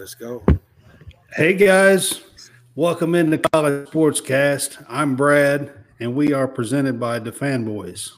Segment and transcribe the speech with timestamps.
[0.00, 0.42] Let's go.
[1.36, 2.22] Hey guys,
[2.74, 4.82] welcome into College Sportscast.
[4.88, 8.12] I'm Brad, and we are presented by the Fanboys.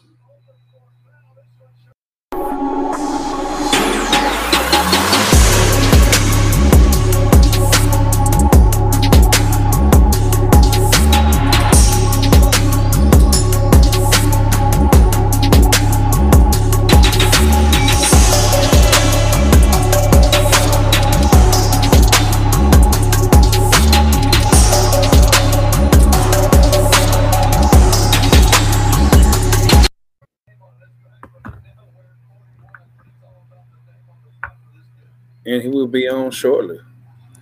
[35.53, 36.79] And he will be on shortly.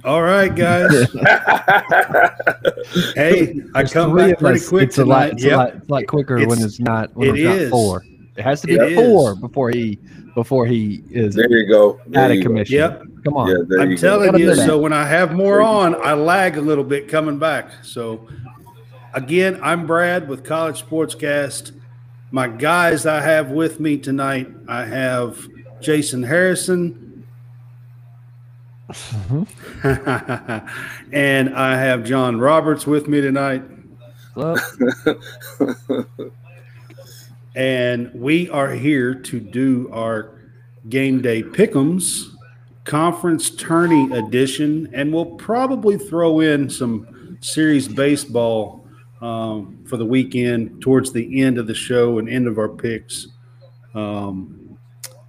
[0.04, 0.90] All right, guys.
[3.14, 5.26] hey, I There's come three back pretty quick It's a lot.
[5.26, 5.32] tonight.
[5.34, 5.52] It's Yep.
[5.52, 5.74] a lot.
[5.74, 7.14] It's a lot quicker when It's- it's not.
[7.14, 7.70] When it it's not is.
[7.70, 8.02] four.
[8.36, 9.38] It has to be It four is.
[9.38, 9.98] before he
[10.34, 12.00] before he is There you go.
[12.06, 12.48] There out of you go.
[12.48, 12.76] commission.
[12.76, 13.02] Yep.
[13.24, 13.48] Come on.
[13.48, 14.54] Yeah, I'm you telling you.
[14.56, 17.70] So when I have more on, I lag a little bit coming back.
[17.82, 18.26] So
[19.14, 21.72] again, I'm Brad with College Sportscast.
[22.32, 25.48] My guys I have with me tonight, I have
[25.80, 27.09] Jason Harrison.
[31.12, 33.62] and I have John Roberts with me tonight.
[37.54, 40.38] And we are here to do our
[40.88, 42.36] game day pick'ems
[42.84, 48.86] conference tourney edition, and we'll probably throw in some series baseball
[49.20, 53.28] um, for the weekend towards the end of the show and end of our picks.
[53.94, 54.78] Um,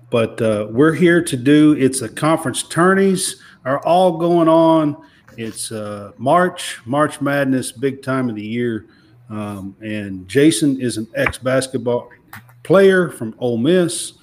[0.09, 4.97] but uh, we're here to do it's a conference tourneys are all going on.
[5.37, 8.87] It's uh, March, March Madness, big time of the year.
[9.29, 12.09] Um, and Jason is an ex basketball
[12.63, 14.13] player from Ole Miss.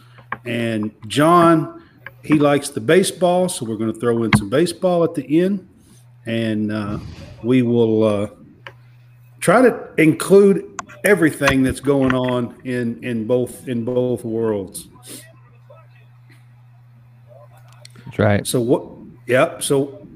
[0.45, 1.83] And John,
[2.23, 3.49] he likes the baseball.
[3.49, 5.67] So we're going to throw in some baseball at the end.
[6.27, 6.99] And uh,
[7.43, 8.29] we will uh,
[9.41, 14.89] try to include everything that's going on in, in both in both worlds.
[18.05, 18.47] that's right.
[18.47, 18.98] So what?
[19.29, 19.63] Yep.
[19.63, 20.07] So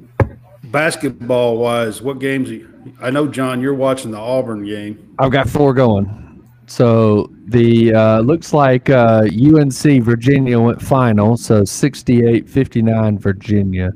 [0.65, 2.50] basketball wise, what games?
[2.50, 2.69] you-
[3.00, 5.15] I know, John, you're watching the Auburn game.
[5.19, 6.19] I've got four going.
[6.67, 11.37] So the uh, looks like uh, UNC Virginia went final.
[11.37, 13.93] So 68-59 Virginia.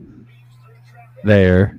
[1.25, 1.78] There.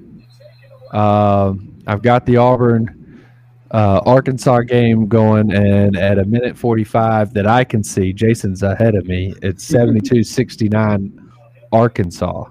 [0.92, 3.24] Um, I've got the Auburn
[3.72, 8.96] uh, Arkansas game going, and at a minute 45 that I can see, Jason's ahead
[8.96, 9.34] of me.
[9.42, 11.30] It's 72-69
[11.72, 12.46] Arkansas.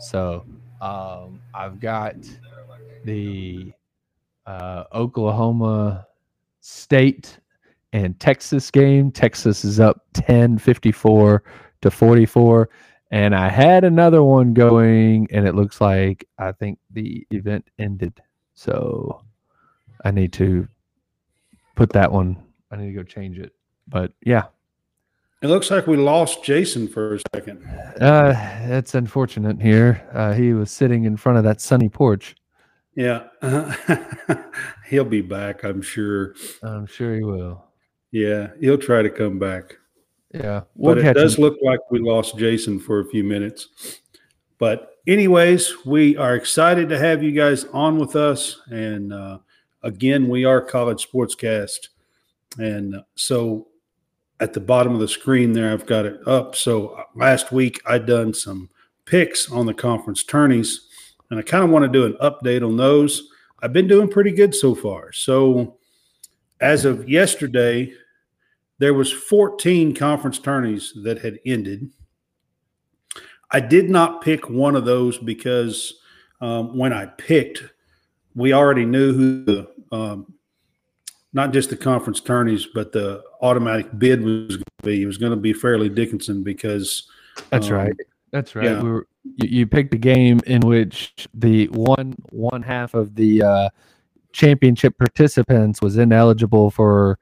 [0.00, 0.44] So
[0.80, 2.16] um, I've got
[3.04, 3.72] the
[4.46, 6.06] uh, Oklahoma
[6.60, 7.38] State
[7.92, 9.10] and Texas game.
[9.10, 11.42] Texas is up 10 54
[11.82, 12.70] to 44.
[13.12, 18.20] And I had another one going, and it looks like I think the event ended.
[18.54, 19.22] So
[20.04, 20.68] I need to
[21.74, 22.36] put that one,
[22.70, 23.52] I need to go change it.
[23.88, 24.44] But yeah,
[25.42, 27.64] It looks like we lost Jason for a second.
[28.00, 28.32] uh,
[28.68, 30.06] that's unfortunate here.
[30.12, 32.36] Uh, he was sitting in front of that sunny porch.
[32.94, 33.28] Yeah.
[34.88, 36.34] he'll be back, I'm sure.
[36.62, 37.64] I'm sure he will.
[38.10, 39.76] Yeah, he'll try to come back.
[40.34, 41.44] Yeah, we'll but it does him.
[41.44, 44.00] look like we lost Jason for a few minutes.
[44.58, 48.60] But, anyways, we are excited to have you guys on with us.
[48.70, 49.38] And uh,
[49.82, 51.88] again, we are College Sportscast.
[52.58, 53.68] And uh, so
[54.40, 56.56] at the bottom of the screen there, I've got it up.
[56.56, 58.70] So uh, last week, I done some
[59.04, 60.88] picks on the conference tourneys,
[61.30, 63.28] and I kind of want to do an update on those.
[63.62, 65.12] I've been doing pretty good so far.
[65.12, 65.76] So
[66.60, 67.92] as of yesterday,
[68.78, 71.90] there was 14 conference tourneys that had ended.
[73.50, 76.00] I did not pick one of those because
[76.40, 77.62] um, when I picked,
[78.34, 80.34] we already knew who the um,
[81.32, 85.02] not just the conference tourneys, but the automatic bid was going to be.
[85.02, 87.08] It was going to be Fairleigh Dickinson because
[87.50, 87.92] That's um, right.
[88.32, 88.64] That's right.
[88.64, 88.82] yeah.
[88.82, 93.42] We were, you, you picked a game in which the one one half of the
[93.42, 93.68] uh,
[94.32, 97.18] championship participants was ineligible for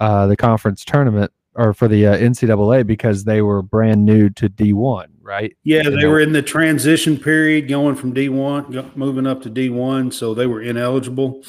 [0.00, 4.48] uh, the conference tournament or for the uh, NCAA because they were brand new to
[4.48, 5.56] D1, right?
[5.64, 10.12] Yeah, they know- were in the transition period going from D1, moving up to D1,
[10.12, 11.42] so they were ineligible.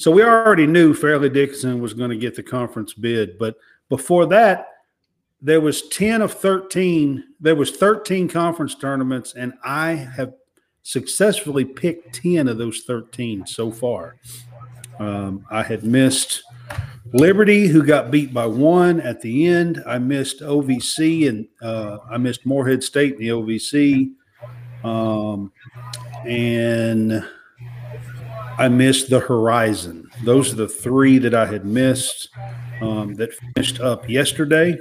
[0.00, 3.56] So we already knew Fairleigh Dickinson was going to get the conference bid, but
[3.90, 4.68] before that,
[5.42, 7.22] there was 10 of 13.
[7.38, 10.32] There was 13 conference tournaments, and I have
[10.84, 14.16] successfully picked 10 of those 13 so far.
[14.98, 16.44] Um, I had missed
[17.12, 19.82] Liberty, who got beat by one at the end.
[19.86, 24.12] I missed OVC and uh, I missed Morehead State in the OVC.
[24.82, 25.52] Um,
[26.24, 27.22] and
[28.60, 30.10] I missed the Horizon.
[30.22, 32.28] Those are the three that I had missed
[32.82, 34.76] um, that finished up yesterday.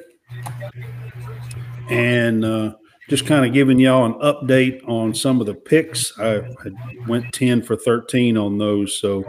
[1.90, 2.74] And uh,
[3.08, 6.12] just kind of giving y'all an update on some of the picks.
[6.20, 6.72] I, I
[7.08, 9.00] went 10 for 13 on those.
[9.00, 9.24] So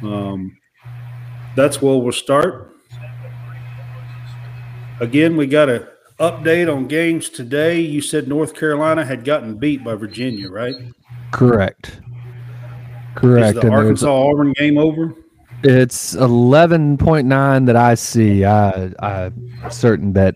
[0.00, 0.56] um,
[1.54, 2.74] that's where we'll start.
[5.00, 7.80] Again, we got a update on games today.
[7.80, 10.74] You said North Carolina had gotten beat by Virginia, right?
[11.32, 12.00] Correct.
[13.16, 13.54] Is Correct.
[13.60, 15.14] the And Arkansas Auburn game over?
[15.62, 18.44] It's eleven point nine that I see.
[18.44, 20.34] I I'm certain that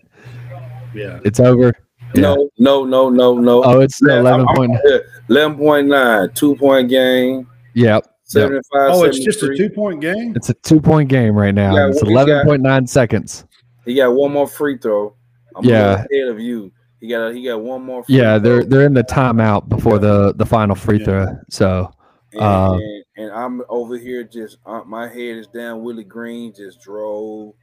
[0.95, 1.19] Yeah.
[1.23, 1.73] it's over.
[2.15, 2.21] Yeah.
[2.21, 3.63] No, no, no, no, no.
[3.63, 4.71] Oh, it's Yeah, I'm- eleven I'm- point.
[4.85, 4.97] yeah,
[5.29, 7.45] 11.9, two point game,
[7.75, 8.05] Yep.
[8.23, 8.61] 75.
[8.93, 10.33] Oh, it's just a two point game?
[10.35, 11.75] It's a two point game right now.
[11.75, 13.45] Yeah, it's what he's got- eleven point nine seconds.
[13.85, 15.13] He got one more free throw.
[15.55, 16.05] I'm Yeah.
[16.11, 16.19] yeah.
[16.21, 16.71] ahead of you.
[16.99, 20.33] He got he got one more free Yeah, they're they're in the timeout before the
[20.35, 21.05] the final free Yeah.
[21.05, 21.25] throw.
[21.49, 21.91] So
[22.33, 25.83] and, uh, and, and I'm over here just uh, my head is down.
[25.83, 27.53] Willie Green just drove.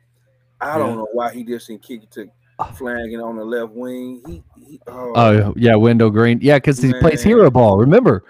[0.61, 0.95] I don't Yeah.
[0.97, 2.27] know why he just didn't kick it to
[2.61, 4.23] Flanigan on the left wing.
[4.27, 6.39] He, he oh, oh yeah, Wendell Green.
[6.41, 7.79] Yeah, because he plays hero ball.
[7.79, 8.25] Remember,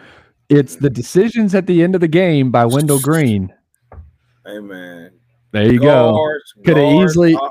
[0.49, 3.53] it's the decisions at the end of the game by Wendell Green.
[4.45, 5.13] hey man.
[5.53, 6.39] There you go.
[6.67, 7.49] Coulda easily- uh,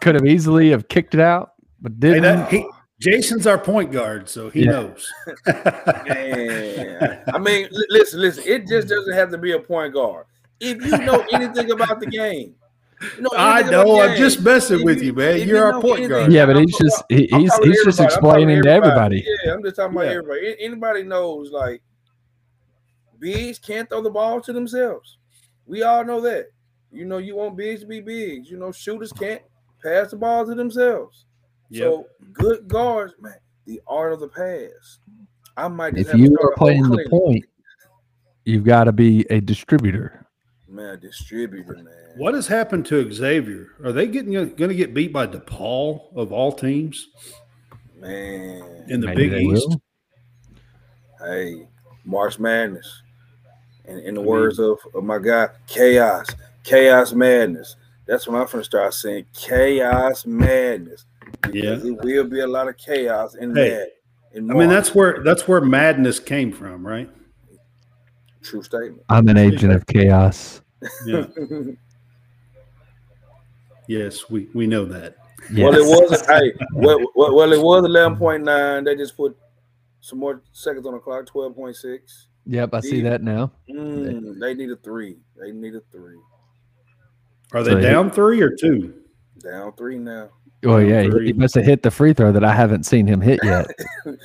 [0.00, 2.22] Could have easily have kicked it out, but didn't.
[2.22, 2.64] that, he,
[3.00, 4.70] Jason's our point guard, so he Yeah.
[4.72, 5.12] knows.
[5.46, 8.44] Man, I mean, li- listen, listen.
[8.46, 10.26] It just doesn't have to be a point guard.
[10.60, 12.54] If you know anything about the game,
[13.00, 13.96] you know I know.
[13.96, 15.36] the I'm game, just messing with you- you, man.
[15.38, 16.32] You're you our point anything- guard.
[16.32, 17.86] yeah, but he's just he, he's he's just everybody.
[17.88, 19.26] I'm talking explaining to everybody.
[19.44, 20.12] Yeah, I'm just talking about Yeah.
[20.18, 20.56] everybody.
[20.58, 21.82] Anybody knows like
[23.20, 25.18] bigs can't throw the ball to themselves.
[25.66, 26.46] We all know that.
[26.90, 28.50] You know, you want bigs to be bigs.
[28.50, 29.42] You know, shooters can't
[29.84, 31.26] pass the ball to themselves.
[31.70, 31.82] Yep.
[31.82, 33.34] So good guards, man.
[33.66, 34.98] The art of the pass.
[35.56, 37.44] I might just If have you start are playing the point,
[38.44, 40.24] you've got to be a distributor.
[40.68, 41.86] man, distributor, man.
[42.16, 43.68] What has happened to Xavier?
[43.84, 47.08] Are they getting uh, going to get beat by DePaul of all teams
[47.96, 48.84] man?
[48.88, 49.68] in the Maybe Big East?
[49.68, 49.82] will.
[51.20, 51.68] Hey,
[52.04, 53.02] March Madness.
[53.84, 56.26] And in the I words of, of my guy, chaos,
[56.62, 57.76] chaos madness.
[58.06, 61.04] That's when I'm gonna start saying chaos madness.
[61.52, 61.74] Yeah.
[61.76, 63.88] Because it will be a lot of chaos in Hey, that.
[64.32, 67.10] In I mean, that's where that's where madness came from, right?
[68.42, 69.02] true statement.
[69.10, 70.62] I'm an agent of chaos.
[71.04, 71.26] Yeah.
[73.88, 75.16] yes, we we know that.
[75.54, 78.84] Well, it was hey, well, well, well, it was eleven point nine.
[78.84, 79.36] They just put
[80.00, 82.28] some more seconds on the clock, twelve point six.
[82.46, 83.52] Yep, I see that now.
[83.70, 85.18] Mm, they need a three.
[85.38, 86.18] They need a three.
[87.52, 88.94] Are they So he- down three or two?
[89.40, 90.30] Down three now.
[90.64, 93.38] Oh yeah, he, must have hit the free throw that I haven't seen him hit
[93.44, 93.66] yet.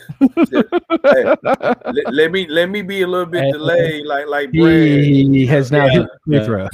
[1.06, 5.04] Hey, let, let me let me be a little bit delayed, like like Brad.
[5.04, 6.68] he has now hit the free throw.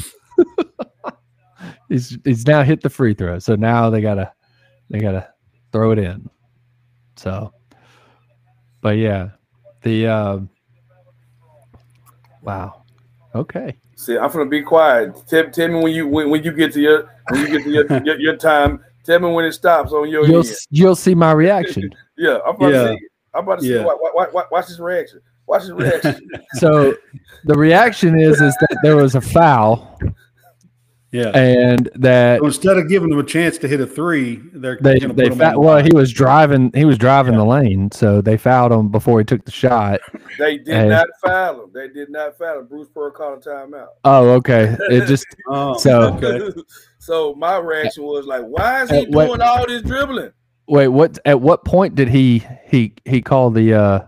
[1.90, 3.40] he's he's now hit the free throw.
[3.40, 4.32] So now they gotta
[4.90, 5.30] they gotta
[5.72, 6.30] throw it in.
[7.16, 7.54] So,
[8.82, 9.30] but yeah,
[9.82, 10.50] the um,
[12.44, 12.84] wow,
[13.34, 13.78] okay.
[13.96, 15.16] See, I'm gonna be quiet.
[15.28, 17.72] Tell, tell me when you when, when you get to your when you get to
[17.72, 18.84] your, your, your time.
[19.10, 20.46] Tell me when it stops on your You'll end.
[20.50, 21.90] s- you'll see my reaction.
[22.18, 22.84] Yeah, I'm about Yeah.
[22.84, 23.00] to see.
[23.34, 23.74] I'm about to see.
[23.74, 23.84] Yeah.
[23.86, 25.22] Watch, watch, watch, watch his reaction.
[25.48, 26.30] Watch his reaction.
[26.56, 26.94] So
[27.46, 29.98] the reaction is is that there was a foul
[31.12, 31.30] Yeah.
[31.30, 35.00] and that So instead of giving them a chance to hit a three, they're they
[35.00, 35.86] going to they put fa- on the well line.
[35.86, 39.44] he was driving he was driving the lane so they fouled him before he took
[39.46, 40.02] the shot
[40.38, 40.88] they did Hey.
[40.90, 41.72] not foul him.
[41.74, 42.68] They did not foul him.
[42.68, 43.88] Bruce Pearl called a timeout.
[44.04, 46.62] oh okay it just Oh, So- okay.
[47.10, 50.32] So my reaction was like, why is he what- doing all this dribbling?
[50.68, 54.00] wait what at what point did he he he call the uh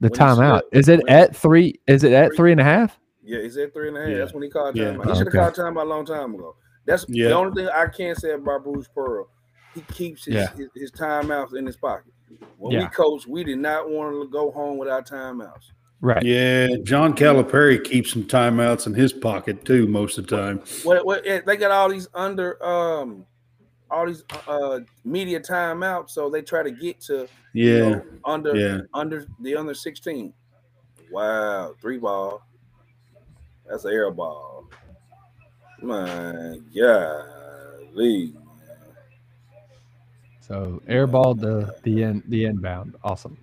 [0.00, 2.36] the When timeout is it at three is it at Three.
[2.36, 4.08] three and a half Yeah, he said three and a half.
[4.10, 4.18] Yeah.
[4.18, 4.84] That's when he called Yeah.
[4.94, 5.04] timeout.
[5.10, 5.38] He should have Okay.
[5.38, 6.56] called timeout a long time ago.
[6.86, 7.28] That's Yeah.
[7.28, 9.28] the only thing I can say about Bruce Pearl.
[9.74, 10.48] He keeps his, Yeah.
[10.56, 12.12] his, his timeouts in his pocket.
[12.58, 12.88] When we Yeah.
[12.88, 15.70] coach, we did not want to go home without timeouts.
[16.02, 20.62] Right Yeah, John Calipari keeps some timeouts in his pocket too most of the time.
[20.82, 23.24] What, what they got all these under um
[23.90, 28.56] all these uh media timeouts, so they try to get to you Yeah, know, under
[28.56, 28.80] yeah.
[28.92, 30.34] under the under 16.
[31.10, 32.42] Wow, three ball.
[33.68, 34.68] That's an air ball.
[35.80, 38.34] My golly.
[40.40, 43.36] so airball the the end the inbound awesome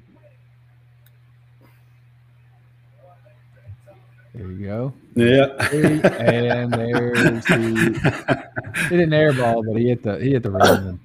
[4.36, 5.46] there you go Yeah.
[5.72, 11.00] and there's the he didn't airball but he hit the he hit the rim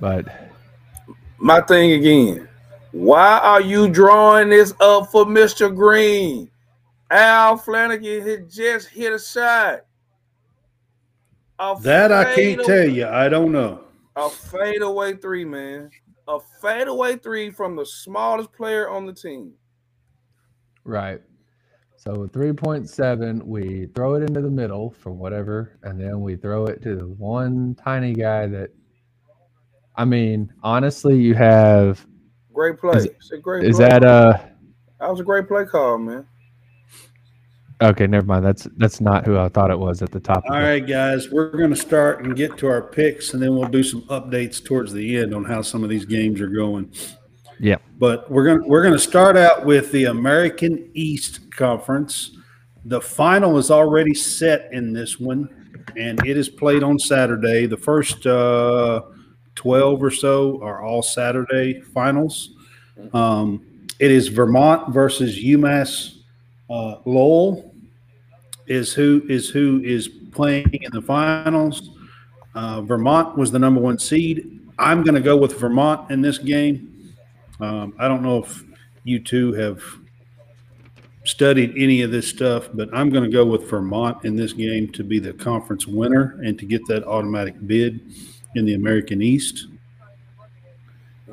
[0.00, 0.26] but
[1.38, 2.48] My thing again,
[2.92, 5.74] Why are you drawing this up for Mr.
[5.74, 6.50] Green?
[7.10, 9.80] Al Flanigan had just hit a shot.
[11.58, 13.06] A That I can't fadeaway- tell you.
[13.08, 13.80] I don't know.
[14.16, 15.90] A fadeaway three, man.
[16.28, 19.52] A fadeaway three from the smallest player on the team.
[20.84, 21.20] Right.
[21.96, 26.82] So 3.7, we throw it into the middle for whatever, and then we throw it
[26.82, 28.70] to the one tiny guy that.
[29.96, 32.06] I mean, honestly, you have.
[32.54, 32.96] Great play.
[32.98, 33.88] Is- it's a great Is play.
[33.88, 34.38] that uh
[34.98, 36.26] that was a great play call, man.
[37.82, 38.06] okay?
[38.06, 38.44] Never mind.
[38.46, 40.38] That's that's not who I thought it was at the top.
[40.38, 43.42] of All the- right, guys, we're going to start and get to our picks, and
[43.42, 46.48] then we'll do some updates towards the end on how some of these games are
[46.48, 46.90] going.
[47.60, 47.76] Yeah.
[47.98, 52.36] But we're going we're going to start out with the American East Conference.
[52.86, 57.66] The final is already set in this one, and it is played on Saturday.
[57.66, 59.02] The first uh,
[59.54, 62.54] twelve or so are all Saturday finals.
[63.12, 66.16] Um, it is Vermont versus UMass
[66.70, 67.74] uh, Lowell
[68.66, 71.90] is who is who is playing in the finals.
[72.54, 74.60] Uh, Vermont was the number one seed.
[74.78, 76.89] I'm going to go with Vermont in this game.
[77.60, 78.64] Um, I don't know if
[79.04, 79.82] you two have
[81.24, 84.90] studied any of this stuff, but I'm going to go with Vermont in this game
[84.92, 88.00] to be the conference winner and to get that automatic bid
[88.56, 89.66] in the American East.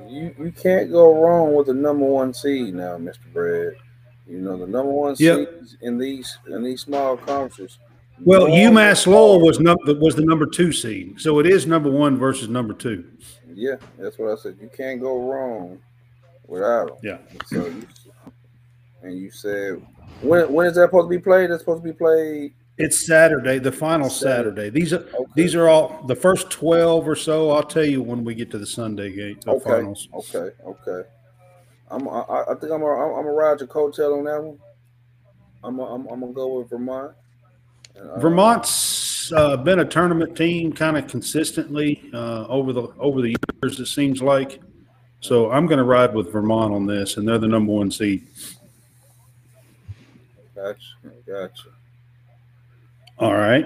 [0.10, 3.20] You you can't go wrong with the number one seed now, Mr.
[3.34, 3.74] Brad.
[4.28, 5.50] You know the number one Yep.
[5.60, 7.80] seeds in these in these small conferences.
[8.24, 12.18] Well, UMass Lowell was num- was the number two seed, so it is number one
[12.18, 13.04] versus number two.
[13.54, 14.58] Yeah, that's what I said.
[14.62, 15.80] You can't go wrong
[16.48, 16.98] without them.
[17.04, 17.18] Yeah.
[17.46, 17.88] So you,
[19.04, 19.82] and you said
[20.22, 21.52] when when is that supposed to be played?
[21.52, 22.54] That's supposed to be played.
[22.80, 24.68] It's Saturday, the final Saturday.
[24.68, 24.70] Saturday.
[24.70, 25.26] These are Okay.
[25.36, 27.52] these are all the first twelve or so.
[27.52, 29.64] I'll tell you when we get to the Sunday game, the Okay.
[29.64, 30.08] finals.
[30.14, 31.08] Okay, okay.
[31.90, 34.60] I'm I, I think I'm a, I'm a ride your coattail on that one.
[35.64, 37.14] I'm a, I'm, I'm gonna go with Vermont.
[38.00, 43.36] Uh, Vermont's uh, been a tournament team kind of consistently uh, over the over the
[43.64, 43.80] years.
[43.80, 44.62] It seems like.
[45.28, 48.26] So I'm going to ride with Vermont on this, and they're the number one seed.
[50.56, 50.78] Gotcha,
[51.28, 51.68] gotcha.
[53.20, 53.66] All right.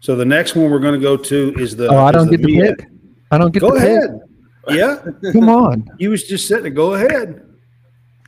[0.00, 1.88] So the next one we're going to go to is the.
[1.88, 2.78] Oh, I don't the get the MEAC.
[2.78, 2.88] pick.
[3.30, 4.20] I don't get Go the ahead.
[4.68, 5.04] Yeah.
[5.32, 5.86] Come on.
[5.98, 6.62] you was just sitting.
[6.62, 6.72] there.
[6.72, 7.46] Go ahead.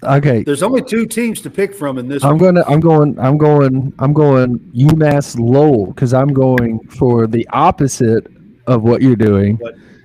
[0.02, 0.42] Okay.
[0.42, 2.22] There's only two teams to pick from in this.
[2.24, 2.62] I'm gonna.
[2.68, 3.18] I'm going.
[3.18, 3.94] I'm going.
[4.00, 8.26] I'm going UMass Lowell because I'm going for the opposite
[8.66, 9.58] of what you're doing,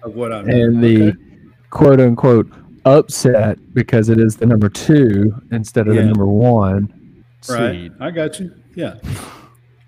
[0.07, 1.17] of what I'm and the Okay.
[1.69, 2.51] quote unquote
[2.85, 6.01] upset because it is the number two instead of Yeah.
[6.01, 6.89] the number one
[7.49, 7.73] Right.
[7.73, 7.91] seed.
[7.99, 8.51] I got you.
[8.75, 8.95] Yeah.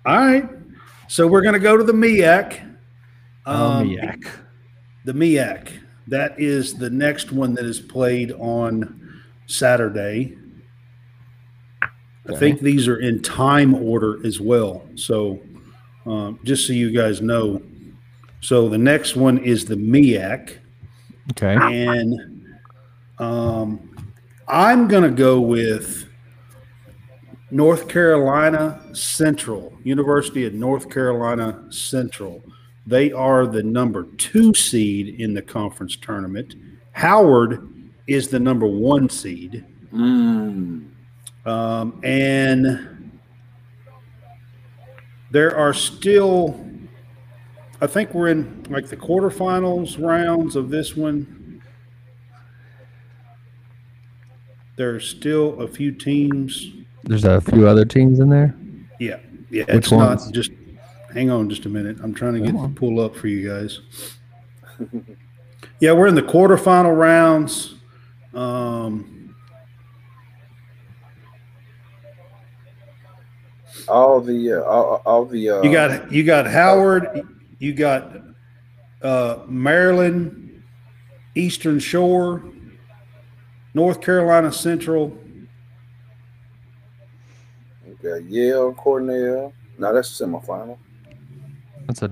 [0.06, 0.48] All right.
[1.08, 2.60] So we're going to go to the MEAC.
[3.46, 4.24] Oh, Um, MEAC.
[5.04, 5.68] The MEAC.
[6.08, 9.00] That is the next one that is played on
[9.46, 10.36] Saturday.
[12.28, 14.84] I think these are in time order as well.
[14.94, 15.40] So
[16.06, 17.62] um, just so you guys know.
[18.40, 20.58] So the next one is the MEAC.
[21.32, 21.56] Okay.
[21.56, 22.46] And
[23.18, 24.12] um,
[24.48, 26.08] I'm going to go with
[27.50, 32.42] North Carolina Central, University of North Carolina Central.
[32.86, 36.54] They are the number two seed in the conference tournament.
[36.92, 37.68] Howard
[38.06, 39.64] is the number one seed.
[39.92, 40.88] Mm.
[41.44, 43.20] Um, and
[45.30, 46.66] there are still,
[47.80, 51.62] I think we're in like the quarterfinals rounds of this one.
[54.76, 56.70] There's still a few teams.
[57.04, 58.54] There's a few other teams in there.
[58.98, 59.18] Yeah,
[59.50, 59.64] yeah.
[59.64, 60.26] Which it's ones?
[60.26, 60.50] not just.
[61.12, 61.96] Hang on, just a minute.
[62.02, 62.74] I'm trying to get Come on.
[62.74, 63.80] pull up for you guys.
[65.80, 67.74] yeah, we're in the quarterfinal rounds.
[68.32, 69.34] Um,
[73.88, 77.26] All the uh, all, all the uh, You got you got Howard,
[77.60, 78.10] you got
[79.02, 80.62] uh, Maryland,
[81.36, 82.42] Eastern Shore,
[83.74, 85.16] North Carolina Central.
[87.86, 89.52] you got Yale, Cornell.
[89.78, 90.76] No, that's semifinal.
[91.86, 92.10] That's a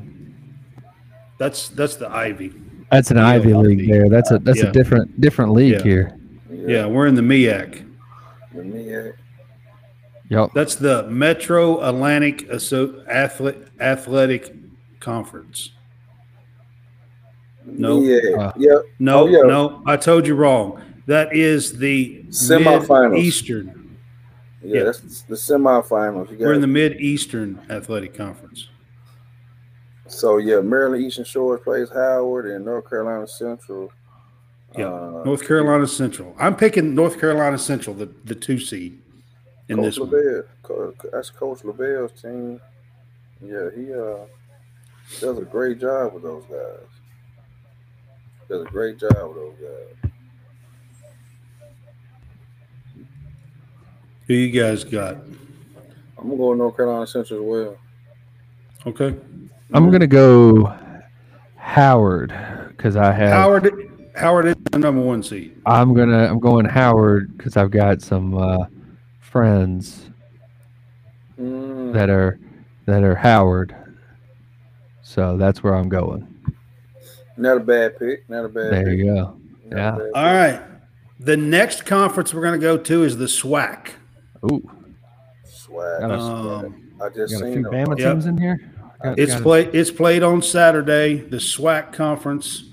[1.38, 2.52] That's that's the Ivy.
[2.90, 3.68] that's an Yeah, Ivy Ivy.
[3.76, 4.08] League there.
[4.08, 4.68] That's a that's Yeah.
[4.68, 5.82] a different different league Yeah.
[5.82, 6.14] here.
[6.50, 7.84] Yeah, we're in the MEAC.
[8.54, 9.12] The MEAC.
[10.30, 10.50] Yep.
[10.54, 14.54] That's the Metro Atlantic Asso- Athletic
[15.00, 15.70] Conference.
[17.64, 18.00] No.
[18.00, 18.38] MEAC.
[18.38, 18.78] Uh, yeah.
[18.98, 19.42] No, Oh, yeah.
[19.42, 20.82] no, I told you wrong.
[21.06, 23.18] That is the Semifinals.
[23.18, 23.96] Eastern.
[24.62, 24.84] yeah, Yeah.
[24.84, 26.30] That's the semifinals.
[26.30, 28.68] You got We're in the Mid Eastern Athletic Conference.
[30.06, 33.90] so yeah, Maryland Eastern Shore plays Howard and North Carolina Central
[34.76, 36.34] Yeah, Uh, North Carolina Central.
[36.38, 39.00] I'm picking North Carolina Central, the, the two seed
[39.68, 40.10] in Coach this one.
[40.10, 40.42] LeVelle.
[40.62, 42.60] Co- that's Coach LeVelle's team.
[43.42, 44.26] Yeah, he uh
[45.20, 46.86] does a great job with those guys.
[48.48, 50.10] Does a great job with those guys.
[54.26, 55.16] Who you guys got?
[56.18, 57.76] I'm gonna go North Carolina Central as well.
[58.86, 59.16] Okay.
[59.72, 60.72] I'm gonna go
[61.56, 62.32] Howard
[62.68, 63.30] because I have.
[63.30, 65.60] Howard Howard is the number one seed.
[65.66, 66.26] I'm gonna.
[66.26, 68.66] I'm going Howard because I've got some uh,
[69.20, 70.04] friends
[71.38, 72.40] Mm, that are
[72.86, 73.74] that are Howard.
[75.08, 76.28] So that's where I'm going.
[77.38, 78.28] not a bad pick.
[78.28, 78.98] Not a bad There pick.
[78.98, 79.36] you go.
[79.70, 80.08] Not Yeah.
[80.14, 80.60] All right.
[81.18, 83.92] The next conference we're going to go to is the SWAC.
[84.44, 84.60] Ooh,
[85.46, 85.48] SWAC.
[85.48, 86.02] Swag.
[86.02, 87.72] Um, I just got a few them.
[87.72, 88.12] Bama Yep.
[88.12, 88.60] teams in here.
[89.02, 89.70] Got- it's got a- played.
[89.74, 91.16] It's played on Saturday.
[91.16, 92.64] The SWAC conference,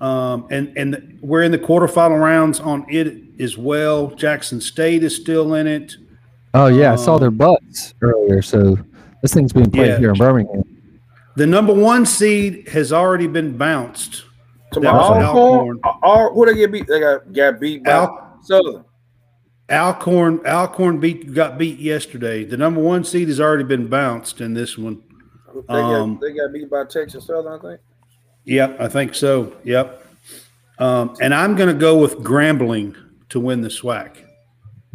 [0.00, 4.08] um, and and we're in the quarterfinal rounds on it as well.
[4.10, 5.96] Jackson State is still in it.
[6.54, 8.40] Oh yeah, I saw their um, butts earlier.
[8.40, 8.78] So
[9.20, 9.98] this thing's being played Yeah.
[9.98, 10.64] here in Birmingham.
[11.36, 14.24] The number one seed has already been bounced.
[14.72, 16.86] To That my was Alcorn, Al- who they get beat?
[16.86, 18.84] They got got beat by Al- Southern.
[19.70, 22.44] Alcorn Alcorn beat got beat yesterday.
[22.44, 25.02] The number one seed has already been bounced in this one.
[25.68, 27.80] They, Um, got, they got beat by Texas Southern, I think.
[28.44, 29.52] Yep, I think so.
[29.64, 30.04] Yep.
[30.78, 32.96] Um, and I'm going to go with Grambling
[33.30, 34.16] to win the SWAC.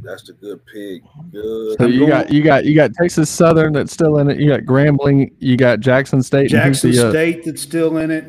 [0.01, 1.01] That's the good pick.
[1.31, 1.77] Good.
[1.77, 4.39] So you got you got you got Texas Southern that's still in it.
[4.39, 5.33] You got Grambling.
[5.39, 6.49] You got Jackson State.
[6.49, 8.25] Jackson the, uh, State that's still in it.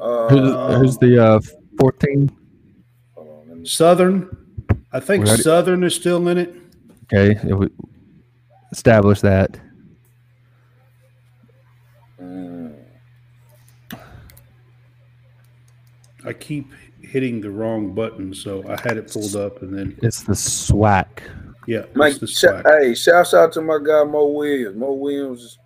[0.00, 1.40] Uh, Who's, who's the uh,
[1.78, 2.30] 14?
[3.14, 4.34] hold on, let me- Southern,
[4.94, 6.54] I think We already- Southern is still in it.
[7.12, 7.68] Okay, yeah, we
[8.72, 9.60] establish that.
[12.18, 12.72] Mm,
[16.24, 16.72] I keep
[17.10, 21.06] hitting the wrong button, so I had it pulled up and then It's the SWAC.
[21.66, 22.80] yeah, Mike, it's the sh- SWAC.
[22.82, 24.76] hey, shouts out to my guy Mo Williams.
[24.76, 25.58] Mo Williams is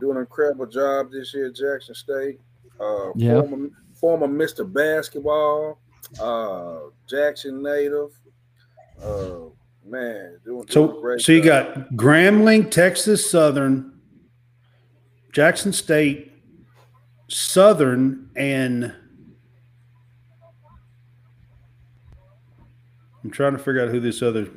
[0.00, 2.40] doing an incredible job this year at Jackson State.
[2.80, 3.40] Uh, Yeah.
[3.42, 4.70] former, former Mr.
[4.72, 5.78] Basketball,
[6.20, 8.10] uh, Jackson native.
[9.02, 9.50] Uh,
[9.84, 11.74] man, doing, doing So, great so you job.
[11.74, 13.92] got Grambling, Texas Southern,
[15.32, 16.32] Jackson State,
[17.28, 18.94] Southern, and
[23.28, 24.48] I'm trying to figure out who this other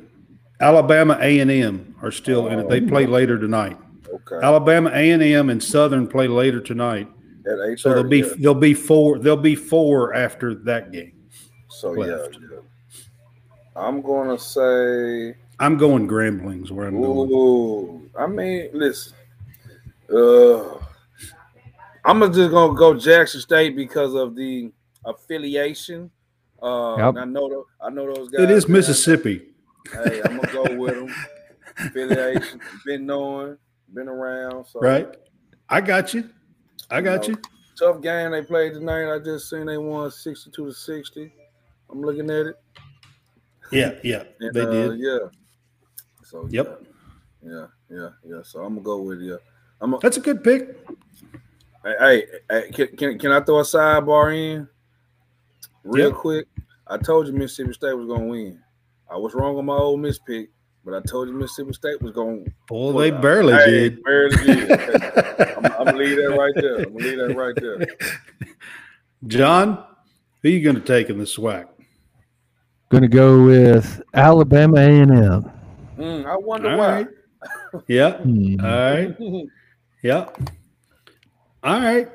[0.58, 2.70] Alabama A and M are still in it.
[2.70, 3.76] They play later tonight.
[4.14, 7.06] okay Alabama A and M and Southern play later tonight.
[7.46, 11.12] at eight So there'll be there'll be four there'll be four after that game.
[11.68, 12.38] So left.
[12.40, 12.60] yeah, yeah.
[13.76, 15.36] I'm gonna say.
[15.60, 17.30] I'm going Gramblings where I'm going.
[17.30, 19.12] Ooh, I mean, listen.
[20.10, 20.78] Uh,
[22.06, 24.72] I'm just gonna go Jackson State because of the
[25.04, 26.10] affiliation.
[26.62, 27.16] Uh, Yep.
[27.16, 28.42] I know the, I know those guys.
[28.42, 28.78] It is man.
[28.78, 29.42] Mississippi.
[29.92, 31.14] Hey, I'm gonna go with them.
[31.78, 33.56] Affiliation, been knowing,
[33.92, 34.66] been around.
[34.66, 35.08] So Right?
[35.68, 36.28] I got you.
[36.90, 37.36] I got you.
[37.78, 39.12] tough game they played tonight.
[39.12, 41.32] I just seen they won 62 to 60.
[41.90, 42.56] I'm looking at it.
[43.72, 44.24] Yeah, yeah.
[44.40, 44.98] And, They uh, did.
[45.00, 45.18] Yeah.
[46.24, 46.84] So Yep.
[47.44, 48.42] Yeah, yeah, yeah.
[48.44, 49.36] So I'm gonna go with yeah.
[49.80, 50.76] I'm a, That's a good pick.
[51.84, 54.68] hey, hey, hey, can, can can I throw a sidebar in
[55.84, 56.16] real Yep.
[56.16, 56.46] quick?
[56.86, 58.58] I told you Mississippi State was gonna win.
[59.10, 60.50] I was wrong on my Ole Miss pick,
[60.84, 62.44] but I told you Mississippi State was gonna.
[62.70, 63.22] Well, they out.
[63.22, 64.02] barely Hey, did.
[64.04, 64.70] Barely did.
[65.58, 66.76] I'm, I'm gonna leave that right there.
[66.78, 67.86] I'm gonna leave that right there.
[69.26, 69.84] John,
[70.42, 71.66] who you going to take in the SWAC?
[72.88, 75.08] Going to go with Alabama A&M.
[75.96, 76.92] Mm, I wonder All why.
[76.92, 77.08] right.
[77.86, 78.16] Yeah.
[78.18, 78.56] Hmm.
[78.60, 79.16] All right.
[80.02, 80.36] Yep.
[81.62, 82.08] All right.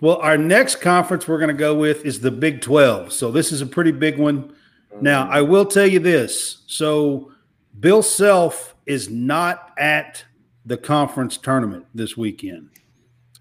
[0.00, 3.12] Well, our next conference we're going to go with is the Big 12.
[3.12, 4.54] So this is a pretty big one.
[5.00, 6.62] Now, I will tell you this.
[6.66, 7.32] So
[7.78, 10.24] Bill Self is not at
[10.64, 12.70] the conference tournament this weekend.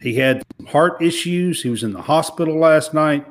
[0.02, 1.62] He had heart issues.
[1.62, 3.26] He was in the hospital last night,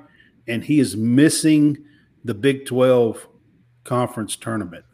[0.46, 1.84] and he is missing
[2.24, 3.28] the Big 12
[3.84, 4.84] conference tournament.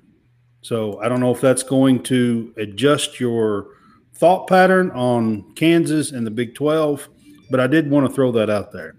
[0.60, 3.68] So I don't know if that's going to adjust your
[4.14, 7.08] thought pattern on Kansas and the Big 12,
[7.50, 8.96] but I did want to throw that out there.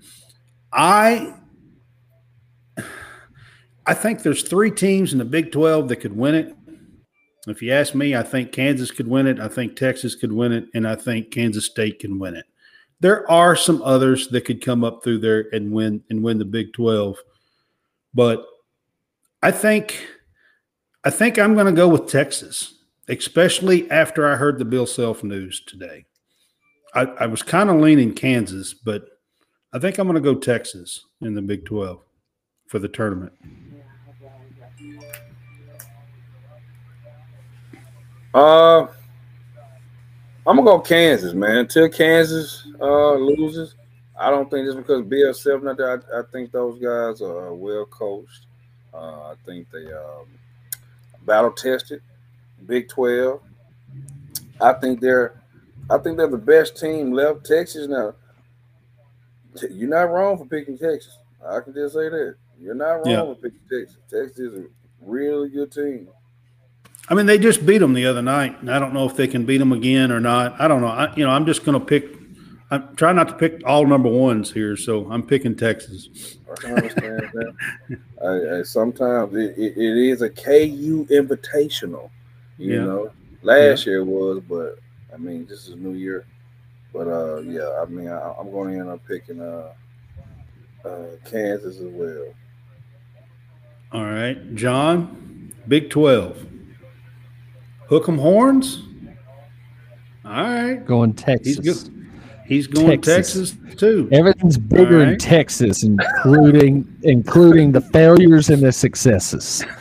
[0.71, 1.33] I
[3.85, 6.55] I think there's three teams in the Big 12 that could win it.
[7.47, 10.51] If you ask me, I think Kansas could win it, I think Texas could win
[10.51, 12.45] it, and I think Kansas State can win it.
[12.99, 16.45] There are some others that could come up through there and win and win the
[16.45, 17.17] Big 12.
[18.15, 18.45] But
[19.43, 20.07] I think
[21.03, 25.23] I think I'm going to go with Texas, especially after I heard the Bill Self
[25.23, 26.05] news today.
[26.95, 29.05] I, I was kind of leaning Kansas, but
[29.73, 31.99] I think I'm going to go Texas in the Big 12.
[32.67, 33.33] for the tournament?
[38.33, 38.87] Uh,
[40.47, 41.57] I'm gonna go Kansas, man.
[41.59, 43.75] Until Kansas uh, loses,
[44.19, 45.01] I don't think just because
[45.65, 46.03] out there.
[46.13, 48.47] I, I, think those guys are well coached.
[48.93, 50.27] Uh, I think they um,
[51.25, 52.01] battle tested.
[52.65, 53.41] Big Twelve.
[54.59, 55.41] I think they're,
[55.89, 57.45] I think they're the best team left.
[57.45, 58.13] Texas now.
[59.69, 61.17] You're not wrong for picking Texas.
[61.47, 62.35] I can just say that.
[62.59, 63.21] You're not wrong yeah.
[63.21, 63.97] for picking Texas.
[64.09, 64.65] Texas is a
[65.01, 66.07] really good team.
[67.07, 69.27] I mean, they just beat them the other night, and I don't know if they
[69.27, 70.59] can beat them again or not.
[70.59, 70.87] I don't know.
[70.87, 72.15] I, you know, I'm just going to pick.
[72.71, 76.39] I'm trying not to pick all number ones here, so I'm picking Texas.
[76.51, 77.99] I can understand that.
[78.23, 82.09] I, I, sometimes it, it, it is a KU invitational.
[82.57, 82.85] You yeah.
[82.85, 83.11] know,
[83.43, 83.91] last yeah.
[83.91, 84.79] year was, but
[85.15, 86.25] I mean, this is New Year.
[86.93, 89.73] But uh, yeah, I mean, I, am going to end up picking uh,
[90.85, 92.33] uh, Kansas as well.
[93.93, 96.45] All right, John, Big Twelve.
[97.87, 98.83] Hook 'em horns.
[100.25, 100.83] All right.
[100.85, 101.59] Going Texas.
[101.63, 101.91] He's,
[102.45, 103.51] He's going Texas.
[103.51, 103.75] Texas.
[103.75, 104.09] too.
[104.11, 105.09] Everything's bigger right.
[105.09, 109.63] in Texas, including including the failures and the successes.